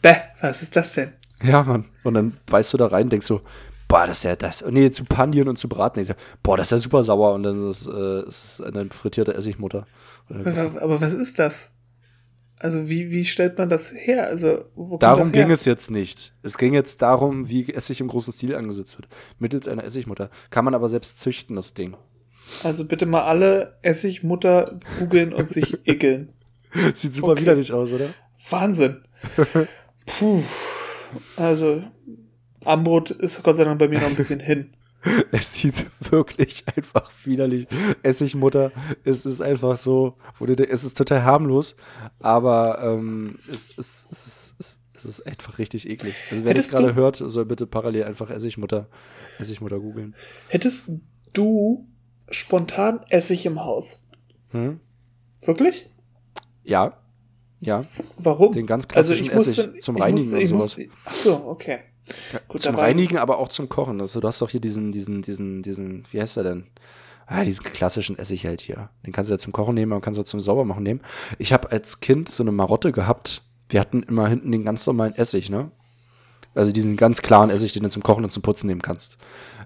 [0.00, 1.12] Bäh, was ist das denn?
[1.42, 1.84] Ja, Mann.
[2.02, 3.42] Und dann beißt du da rein, denkst so,
[3.88, 4.64] boah, das ist ja das.
[4.68, 6.00] Nee, zu panieren und zu braten.
[6.00, 7.34] Ich sag, boah, das ist ja super sauer.
[7.34, 9.86] Und dann ist es äh, eine frittierte Essigmutter.
[10.30, 11.72] Aber, aber was ist das?
[12.62, 14.28] Also wie, wie stellt man das her?
[14.28, 14.66] Also
[15.00, 16.32] darum ging es jetzt nicht.
[16.44, 19.08] Es ging jetzt darum, wie Essig im großen Stil angesetzt wird.
[19.40, 20.30] Mittels einer Essigmutter.
[20.50, 21.96] Kann man aber selbst züchten, das Ding.
[22.62, 26.28] Also bitte mal alle Essigmutter googeln und sich ekeln.
[26.94, 27.42] Sieht super okay.
[27.42, 28.14] widerlich aus, oder?
[28.48, 29.02] Wahnsinn.
[30.06, 30.42] Puh.
[31.36, 31.82] Also
[32.64, 34.72] Ambrot ist Gott sei Dank bei mir noch ein bisschen hin.
[35.32, 37.66] Es sieht wirklich einfach widerlich.
[38.02, 38.72] Essigmutter,
[39.04, 41.76] es ist einfach so, es ist total harmlos,
[42.20, 46.14] aber ähm, es, es, es, ist, es, es ist einfach richtig eklig.
[46.30, 48.88] Also wer Hättest das gerade hört, soll bitte parallel einfach Essigmutter,
[49.38, 50.14] Essigmutter googeln.
[50.48, 50.90] Hättest
[51.32, 51.88] du
[52.30, 54.06] spontan Essig im Haus?
[54.50, 54.80] Hm?
[55.44, 55.90] Wirklich?
[56.62, 56.98] Ja.
[57.60, 57.84] Ja.
[58.18, 58.52] Warum?
[58.52, 60.78] Den ganz klassischen also Essig zum Reinigen muss, und sowas.
[60.78, 61.80] Muss, ach so, okay.
[62.48, 64.00] Gut, zum Reinigen, aber auch zum Kochen.
[64.00, 66.66] Also du hast doch hier diesen, diesen, diesen, diesen, wie heißt der denn?
[67.26, 68.90] Ah, diesen klassischen Essig halt hier.
[69.06, 71.00] Den kannst du ja zum Kochen nehmen, aber kannst du zum Saubermachen nehmen.
[71.38, 73.42] Ich habe als Kind so eine Marotte gehabt.
[73.68, 75.70] Wir hatten immer hinten den ganz normalen Essig, ne?
[76.54, 79.16] Also diesen ganz klaren Essig, den du zum Kochen und zum Putzen nehmen kannst.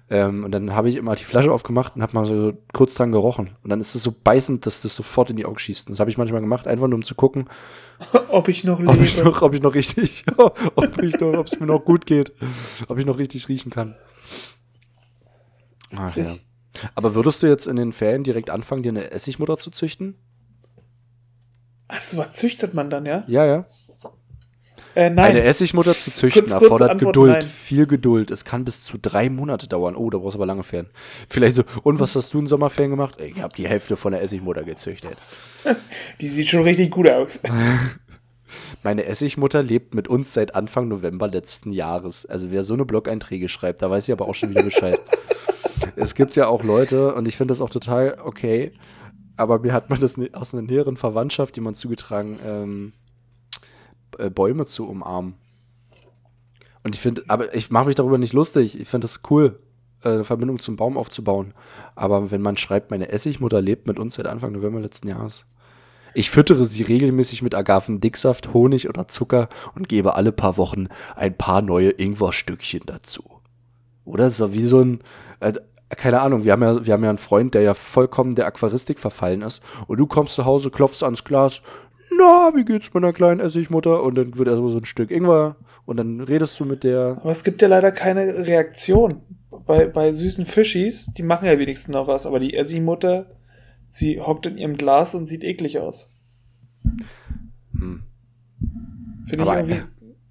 [0.09, 3.11] Ähm, und dann habe ich immer die Flasche aufgemacht und habe mal so kurz dran
[3.11, 3.51] gerochen.
[3.61, 5.87] Und dann ist es so beißend, dass das sofort in die Augen schießt.
[5.87, 7.49] Und das habe ich manchmal gemacht, einfach nur um zu gucken,
[8.29, 8.91] ob ich noch lebe.
[8.91, 12.05] Ob ich noch, ob ich noch richtig, ob ich noch, ob es mir noch gut
[12.05, 12.31] geht,
[12.87, 13.95] ob ich noch richtig riechen kann.
[15.95, 16.35] Ach, ja.
[16.95, 20.15] Aber würdest du jetzt in den Ferien direkt anfangen, dir eine Essigmutter zu züchten?
[21.87, 23.23] Ach, so was züchtet man dann, ja?
[23.27, 23.65] Ja, ja.
[24.97, 27.43] Äh, Eine Essigmutter zu züchten kurz, erfordert Antwort, Geduld, nein.
[27.43, 28.31] viel Geduld.
[28.31, 29.95] Es kann bis zu drei Monate dauern.
[29.95, 30.89] Oh, da brauchst du aber lange Ferien.
[31.29, 33.21] Vielleicht so, und was hast du in Sommerferien gemacht?
[33.21, 35.15] Ich habe die Hälfte von der Essigmutter gezüchtet.
[36.21, 37.39] Die sieht schon richtig gut aus.
[38.83, 42.25] Meine Essigmutter lebt mit uns seit Anfang November letzten Jahres.
[42.25, 44.99] Also wer so eine Blog-Einträge schreibt, da weiß ich aber auch schon wieder Bescheid.
[45.95, 48.71] es gibt ja auch Leute, und ich finde das auch total okay,
[49.35, 53.06] aber mir hat man das aus einer näheren Verwandtschaft jemand zugetragen, ähm, äh,
[54.29, 55.35] Bäume zu umarmen.
[56.83, 58.79] Und ich finde, aber ich mache mich darüber nicht lustig.
[58.79, 59.59] Ich finde das cool,
[60.03, 61.53] äh, eine Verbindung zum Baum aufzubauen.
[61.95, 65.45] Aber wenn man schreibt, meine Essigmutter lebt mit uns seit Anfang November letzten Jahres.
[66.13, 71.37] Ich füttere sie regelmäßig mit Agavendicksaft, Honig oder Zucker und gebe alle paar Wochen ein
[71.37, 73.23] paar neue Ingwerstückchen dazu.
[74.05, 74.23] Oder?
[74.23, 75.01] Das ist doch wie so ein,
[75.41, 75.53] äh,
[75.89, 78.99] keine Ahnung, wir haben ja, wir haben ja einen Freund, der ja vollkommen der Aquaristik
[78.99, 79.63] verfallen ist.
[79.87, 81.61] Und du kommst zu Hause, klopfst ans Glas,
[82.11, 84.03] na, wie geht's meiner kleinen Essigmutter?
[84.03, 85.55] Und dann wird erstmal so ein Stück Ingwer
[85.85, 87.17] und dann redest du mit der.
[87.21, 89.21] Aber es gibt ja leider keine Reaktion.
[89.65, 93.31] Bei, bei süßen Fischis, die machen ja wenigstens noch was, aber die Essigmutter,
[93.89, 96.17] sie hockt in ihrem Glas und sieht eklig aus.
[97.77, 98.03] Hm.
[99.27, 99.81] Finde ich irgendwie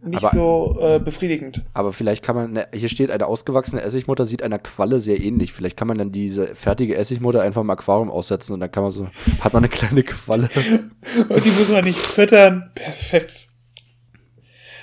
[0.07, 1.65] nicht aber, so äh, befriedigend.
[1.75, 5.53] Aber vielleicht kann man, ne, hier steht, eine ausgewachsene Essigmutter sieht einer Qualle sehr ähnlich.
[5.53, 8.93] Vielleicht kann man dann diese fertige Essigmutter einfach im Aquarium aussetzen und dann kann man
[8.93, 9.09] so,
[9.41, 10.49] hat man eine kleine Qualle.
[11.29, 12.71] und die muss man nicht füttern.
[12.75, 13.49] Perfekt.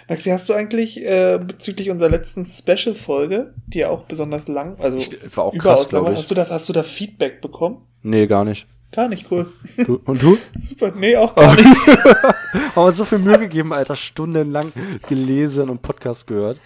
[0.09, 4.97] Maxi, hast du eigentlich äh, bezüglich unserer letzten Special-Folge, die ja auch besonders lang, also
[5.33, 6.17] war auch krass, glaube ich.
[6.17, 7.87] Hast du, da, hast du da Feedback bekommen?
[8.01, 8.67] Nee, gar nicht.
[8.93, 9.51] Gar nicht cool.
[9.85, 10.37] Du, und du?
[10.55, 11.65] Super, nee, auch gar nicht.
[12.75, 14.71] Haben uns so viel Mühe gegeben, Alter, stundenlang
[15.09, 16.59] gelesen und Podcast gehört.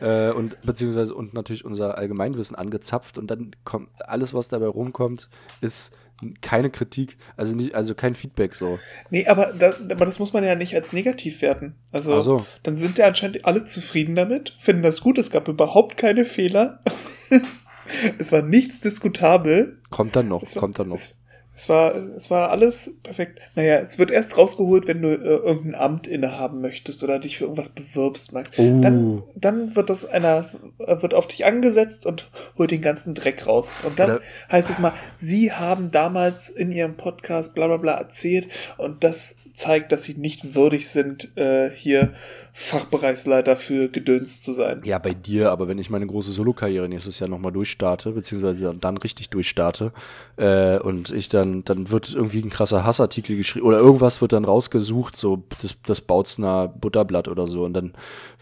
[0.00, 5.28] Äh, und beziehungsweise und natürlich unser Allgemeinwissen angezapft und dann kommt alles, was dabei rumkommt,
[5.60, 5.92] ist
[6.40, 8.78] keine Kritik, also nicht, also kein Feedback so.
[9.10, 11.74] Nee, aber, da, aber das muss man ja nicht als negativ werten.
[11.92, 12.46] Also so.
[12.62, 16.80] dann sind ja anscheinend alle zufrieden damit, finden das gut, es gab überhaupt keine Fehler.
[18.18, 19.76] es war nichts diskutabel.
[19.90, 20.96] Kommt dann noch, war, kommt dann noch.
[20.96, 21.14] Es,
[21.56, 23.38] es war, es war alles perfekt.
[23.54, 27.44] Naja, es wird erst rausgeholt, wenn du äh, irgendein Amt innehaben möchtest oder dich für
[27.44, 28.50] irgendwas bewirbst, Max.
[28.56, 28.80] Oh.
[28.80, 30.46] Dann, dann wird das einer,
[30.78, 32.28] äh, wird auf dich angesetzt und
[32.58, 33.76] holt den ganzen Dreck raus.
[33.84, 37.94] Und dann oder heißt es mal, sie haben damals in ihrem Podcast bla bla bla
[37.94, 42.12] erzählt und das zeigt, dass sie nicht würdig sind, äh, hier
[42.52, 44.80] Fachbereichsleiter für Gedöns zu sein.
[44.84, 48.96] Ja, bei dir, aber wenn ich meine große Solo-Karriere nächstes Jahr nochmal durchstarte, beziehungsweise dann
[48.96, 49.92] richtig durchstarte,
[50.36, 54.44] äh, und ich dann, dann wird irgendwie ein krasser Hassartikel geschrieben, oder irgendwas wird dann
[54.44, 57.94] rausgesucht, so das, das Bautzner Butterblatt oder so, und dann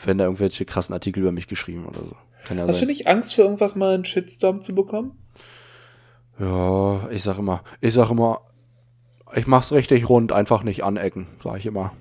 [0.03, 2.17] werden da irgendwelche krassen Artikel über mich geschrieben oder so.
[2.45, 2.89] Kann ja Hast sein.
[2.89, 5.13] du nicht Angst für irgendwas mal einen Shitstorm zu bekommen?
[6.41, 8.41] Ja, ich sag immer, ich sag immer,
[9.35, 11.93] ich mach's richtig rund, einfach nicht anecken, sag ich immer.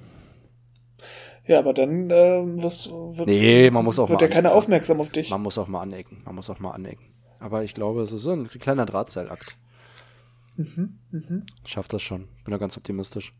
[1.45, 5.09] Ja, aber dann äh, wirst, wird, nee, man muss auch wird ja keiner aufmerksam auf
[5.09, 5.29] dich.
[5.29, 6.21] Man muss auch mal anecken.
[6.23, 7.13] Man muss auch mal anecken.
[7.39, 9.57] Aber ich glaube, es ist so ein, ist ein kleiner Drahtseilakt.
[10.55, 11.45] Mhm, mhm.
[11.65, 12.27] Schafft das schon.
[12.43, 13.33] Bin da ganz optimistisch.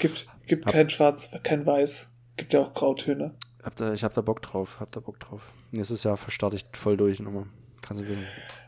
[0.00, 2.12] Gibt, gibt hab, kein Schwarz, kein Weiß.
[2.36, 3.36] Gibt ja auch Grautöne.
[3.62, 4.80] Hab da, ich hab da Bock drauf.
[4.80, 5.42] Hab da Bock drauf.
[5.70, 7.46] Nächstes Jahr starte ich voll durch nochmal.
[7.82, 8.18] Kannst du wieder.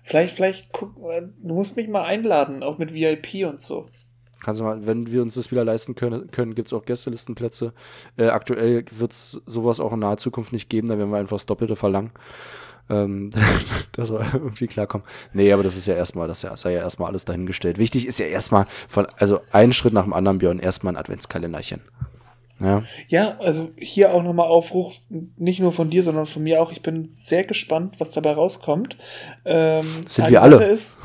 [0.05, 3.89] Vielleicht, vielleicht guck, du musst mich mal einladen, auch mit VIP und so.
[4.43, 7.73] Kannst du mal, wenn wir uns das wieder leisten können, können gibt es auch Gästelistenplätze.
[8.17, 11.37] Äh, aktuell wird es sowas auch in naher Zukunft nicht geben, da werden wir einfach
[11.37, 12.11] das Doppelte verlangen.
[12.91, 13.31] Ähm,
[13.93, 15.07] dass wir irgendwie klarkommen.
[15.33, 17.79] Nee, aber das ist ja erstmal, das sei ja erstmal alles dahingestellt.
[17.79, 21.81] Wichtig ist ja erstmal von, also einen Schritt nach dem anderen, Björn, erstmal ein Adventskalenderchen.
[22.61, 22.85] Ja.
[23.09, 26.71] ja, also hier auch nochmal Aufruf, nicht nur von dir, sondern von mir auch.
[26.71, 28.97] Ich bin sehr gespannt, was dabei rauskommt.
[29.45, 30.65] Ähm, Sind wir alle?
[30.65, 30.97] Ist,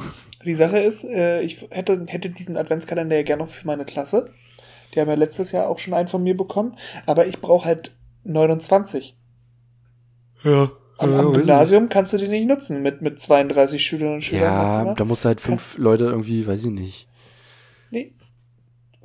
[0.46, 4.32] die Sache ist, äh, ich hätte, hätte diesen Adventskalender ja gerne noch für meine Klasse.
[4.94, 6.78] Die haben ja letztes Jahr auch schon einen von mir bekommen.
[7.06, 7.92] Aber ich brauche halt
[8.24, 9.18] 29.
[10.44, 10.72] Ja.
[11.00, 14.44] Am, am Gymnasium kannst du die nicht nutzen mit, mit 32 Schülerinnen und Schülern.
[14.44, 17.08] Ja, da musst du halt fünf Kann, Leute irgendwie, weiß ich nicht.
[17.92, 18.14] Nee.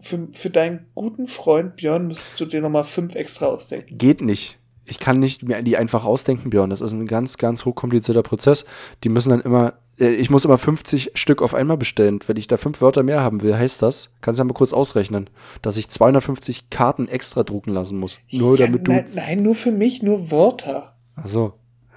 [0.00, 3.98] Für, für deinen guten Freund Björn müsstest du dir nochmal fünf extra ausdenken.
[3.98, 6.70] Geht nicht ich kann nicht mir die einfach ausdenken, Björn.
[6.70, 8.64] Das ist ein ganz, ganz hochkomplizierter Prozess.
[9.04, 9.74] Die müssen dann immer,
[10.10, 12.20] ich muss immer 50 Stück auf einmal bestellen.
[12.26, 14.72] Wenn ich da fünf Wörter mehr haben will, heißt das, kannst du ja mal kurz
[14.72, 15.30] ausrechnen,
[15.62, 18.18] dass ich 250 Karten extra drucken lassen muss.
[18.30, 18.92] Nur ja, damit du.
[18.92, 20.96] Nein, nein, nur für mich, nur Wörter.
[21.16, 21.52] Ach so.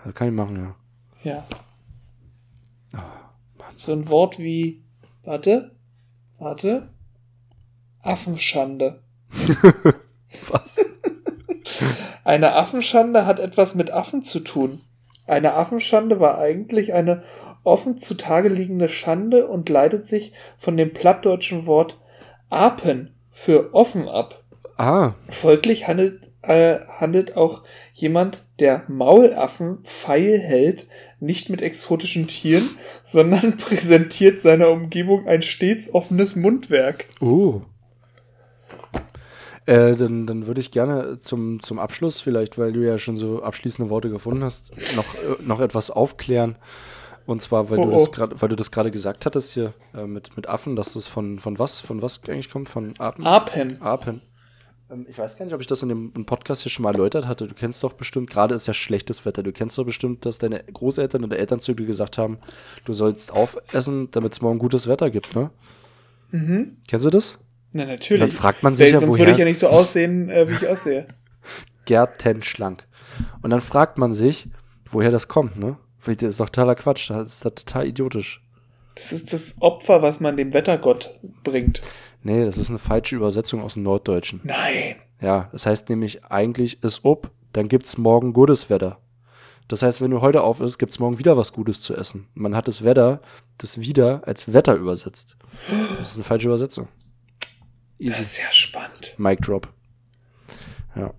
[0.05, 0.55] Ja, kann ich machen,
[1.23, 1.31] ja.
[1.31, 1.45] Ja.
[2.93, 4.83] Oh, so ein Wort wie,
[5.23, 5.71] warte,
[6.37, 6.89] warte,
[8.01, 9.01] Affenschande.
[10.51, 10.85] Was?
[12.23, 14.81] Eine Affenschande hat etwas mit Affen zu tun.
[15.27, 17.23] Eine Affenschande war eigentlich eine
[17.66, 21.99] offen zutage liegende Schande und leitet sich von dem plattdeutschen Wort
[22.49, 24.43] Apen für offen ab.
[24.78, 25.13] Ah.
[25.30, 27.63] Folglich handelt, äh, handelt auch
[27.93, 30.88] jemand, der Maulaffen feil hält,
[31.20, 32.70] nicht mit exotischen Tieren,
[33.03, 37.07] sondern präsentiert seiner Umgebung ein stets offenes Mundwerk.
[37.22, 37.61] Oh.
[39.66, 43.41] Äh, dann, dann würde ich gerne zum, zum Abschluss, vielleicht, weil du ja schon so
[43.41, 46.57] abschließende Worte gefunden hast, noch, äh, noch etwas aufklären.
[47.26, 48.11] Und zwar, weil oh, du das oh.
[48.11, 51.39] gerade, weil du das gerade gesagt hattest hier äh, mit, mit Affen, dass das von,
[51.39, 52.69] von was, von was eigentlich kommt?
[52.69, 53.26] Von Apen?
[53.26, 53.82] Apen.
[53.82, 54.21] Apen.
[54.91, 57.28] Ähm, ich weiß gar nicht, ob ich das in dem Podcast hier schon mal erläutert
[57.28, 57.47] hatte.
[57.47, 59.43] Du kennst doch bestimmt, gerade ist ja schlechtes Wetter.
[59.43, 62.38] Du kennst doch bestimmt, dass deine Großeltern oder Eltern zu dir gesagt haben,
[62.86, 65.49] du sollst aufessen, damit es morgen gutes Wetter gibt, ne?
[66.32, 66.78] Mhm.
[66.88, 67.39] Kennst du das?
[67.71, 68.21] Na, natürlich.
[68.21, 69.19] Dann fragt man sich Weil, ja, sonst woher.
[69.21, 71.07] würde ich ja nicht so aussehen, äh, wie ich aussehe.
[71.86, 72.86] Gärtenschlank.
[73.41, 74.47] Und dann fragt man sich,
[74.91, 75.78] woher das kommt, ne?
[76.05, 78.41] Das ist doch totaler Quatsch, das ist doch total idiotisch.
[78.95, 81.81] Das ist das Opfer, was man dem Wettergott bringt.
[82.23, 84.41] Nee, das ist eine falsche Übersetzung aus dem Norddeutschen.
[84.43, 84.95] Nein.
[85.21, 88.99] Ja, das heißt nämlich, eigentlich ist ob, dann gibt's morgen gutes Wetter.
[89.67, 92.27] Das heißt, wenn du heute auf isst, gibt's morgen wieder was Gutes zu essen.
[92.35, 93.21] Man hat das Wetter,
[93.57, 95.37] das wieder als Wetter übersetzt.
[95.97, 96.87] Das ist eine falsche Übersetzung.
[97.97, 98.17] Easy.
[98.17, 99.15] Das ist ja spannend.
[99.17, 99.67] Mic Drop.
[100.95, 101.13] Ja.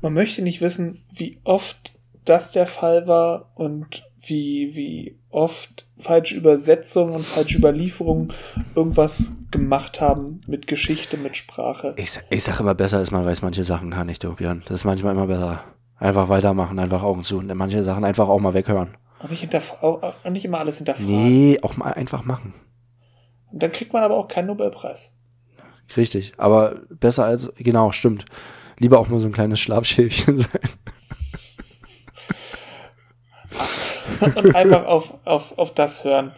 [0.00, 1.95] Man möchte nicht wissen, wie oft
[2.28, 8.32] das der Fall war und wie, wie oft falsche Übersetzungen und falsche Überlieferungen
[8.74, 11.94] irgendwas gemacht haben mit Geschichte, mit Sprache.
[11.96, 14.62] Ich, ich sag immer besser, als man weiß manche Sachen gar nicht, Tobian.
[14.66, 15.62] Das ist manchmal immer besser.
[15.98, 18.96] Einfach weitermachen, einfach Augen zu und manche Sachen einfach auch mal weghören.
[19.18, 19.48] Aber nicht,
[20.30, 21.10] nicht immer alles hinterfragen.
[21.10, 22.52] Nee, auch mal einfach machen.
[23.50, 25.16] Und dann kriegt man aber auch keinen Nobelpreis.
[25.96, 28.26] Richtig, aber besser als, genau, stimmt.
[28.78, 30.60] Lieber auch mal so ein kleines Schlafschäfchen sein.
[34.20, 36.32] Und einfach auf, auf, auf das hören,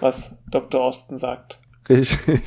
[0.00, 0.80] was Dr.
[0.80, 1.58] Osten sagt.
[1.88, 2.40] Richtig.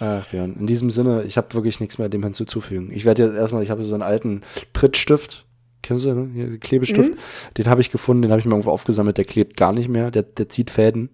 [0.00, 0.56] Ach, Björn.
[0.58, 2.90] In diesem Sinne, ich habe wirklich nichts mehr dem hinzuzufügen.
[2.92, 4.42] Ich werde jetzt erstmal, ich habe so einen alten
[4.72, 5.46] Prittstift.
[5.82, 6.58] Kennst du, ne?
[6.58, 7.10] Klebestift.
[7.10, 7.18] Mhm.
[7.58, 9.18] Den habe ich gefunden, den habe ich mir irgendwo aufgesammelt.
[9.18, 10.10] Der klebt gar nicht mehr.
[10.10, 11.10] Der, der zieht Fäden.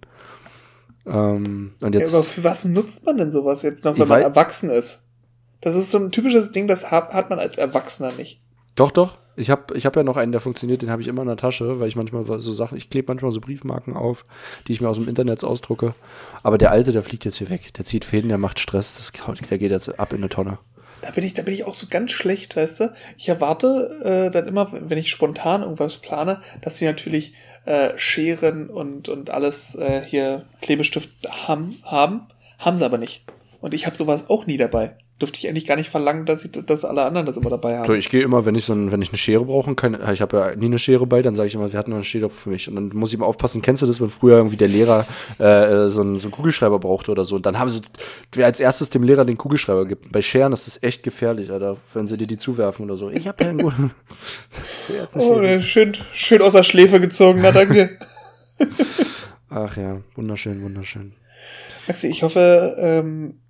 [1.06, 4.22] Ähm, und jetzt, ja, aber für was nutzt man denn sowas jetzt noch, wenn man
[4.22, 5.08] erwachsen ist?
[5.60, 8.40] Das ist so ein typisches Ding, das hat, hat man als Erwachsener nicht.
[8.76, 9.18] Doch, doch.
[9.36, 11.36] Ich habe ich hab ja noch einen, der funktioniert, den habe ich immer in der
[11.36, 14.24] Tasche, weil ich manchmal so Sachen, ich klebe manchmal so Briefmarken auf,
[14.66, 15.94] die ich mir aus dem Internet ausdrucke.
[16.42, 17.72] Aber der alte, der fliegt jetzt hier weg.
[17.74, 19.12] Der zieht Fäden, der macht Stress, das,
[19.48, 20.58] der geht jetzt ab in eine Tonne.
[21.02, 22.94] Da bin ich, da bin ich auch so ganz schlecht, weißt du?
[23.16, 27.32] Ich erwarte äh, dann immer, wenn ich spontan irgendwas plane, dass sie natürlich
[27.64, 31.10] äh, Scheren und, und alles äh, hier Klebestift
[31.46, 32.26] haben, haben.
[32.58, 33.24] Haben sie aber nicht.
[33.60, 36.52] Und ich habe sowas auch nie dabei dürfte ich eigentlich gar nicht verlangen, dass, ich,
[36.52, 37.94] dass alle anderen das immer dabei haben.
[37.94, 40.36] Ich gehe immer, wenn ich so ein, wenn ich eine Schere brauche, keine, ich habe
[40.36, 42.48] ja nie eine Schere bei, dann sage ich immer, wir hatten noch eine Schere für
[42.48, 42.68] mich.
[42.68, 45.06] Und dann muss ich immer aufpassen, kennst du das, wenn früher irgendwie der Lehrer
[45.38, 47.36] äh, so, einen, so einen Kugelschreiber brauchte oder so.
[47.36, 47.82] Und dann haben sie,
[48.32, 50.10] wer als erstes dem Lehrer den Kugelschreiber gibt.
[50.10, 53.10] Bei Scheren ist das echt gefährlich, Alter, wenn sie dir die zuwerfen oder so.
[53.10, 53.90] Ich habe ja einen guten.
[55.14, 57.98] oh, schön, schön aus der Schläfe gezogen, na danke.
[59.50, 61.12] Ach ja, wunderschön, wunderschön.
[61.86, 63.40] Maxi, ich hoffe, ähm,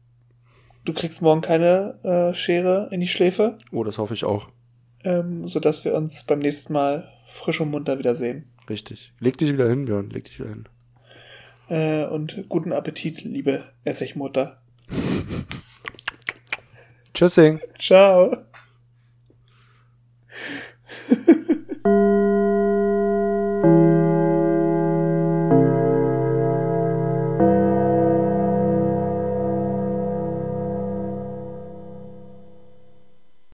[0.91, 3.59] Du kriegst morgen keine äh, Schere in die Schläfe.
[3.71, 4.49] Oh, das hoffe ich auch.
[5.05, 8.51] Ähm, sodass wir uns beim nächsten Mal frisch und munter wiedersehen.
[8.69, 9.13] Richtig.
[9.21, 10.11] Leg dich wieder hin, Björn.
[10.11, 10.69] Leg dich wieder hin.
[11.69, 14.61] Äh, und guten Appetit, liebe Essigmutter.
[17.15, 17.61] Tschüssing.
[17.79, 18.37] Ciao.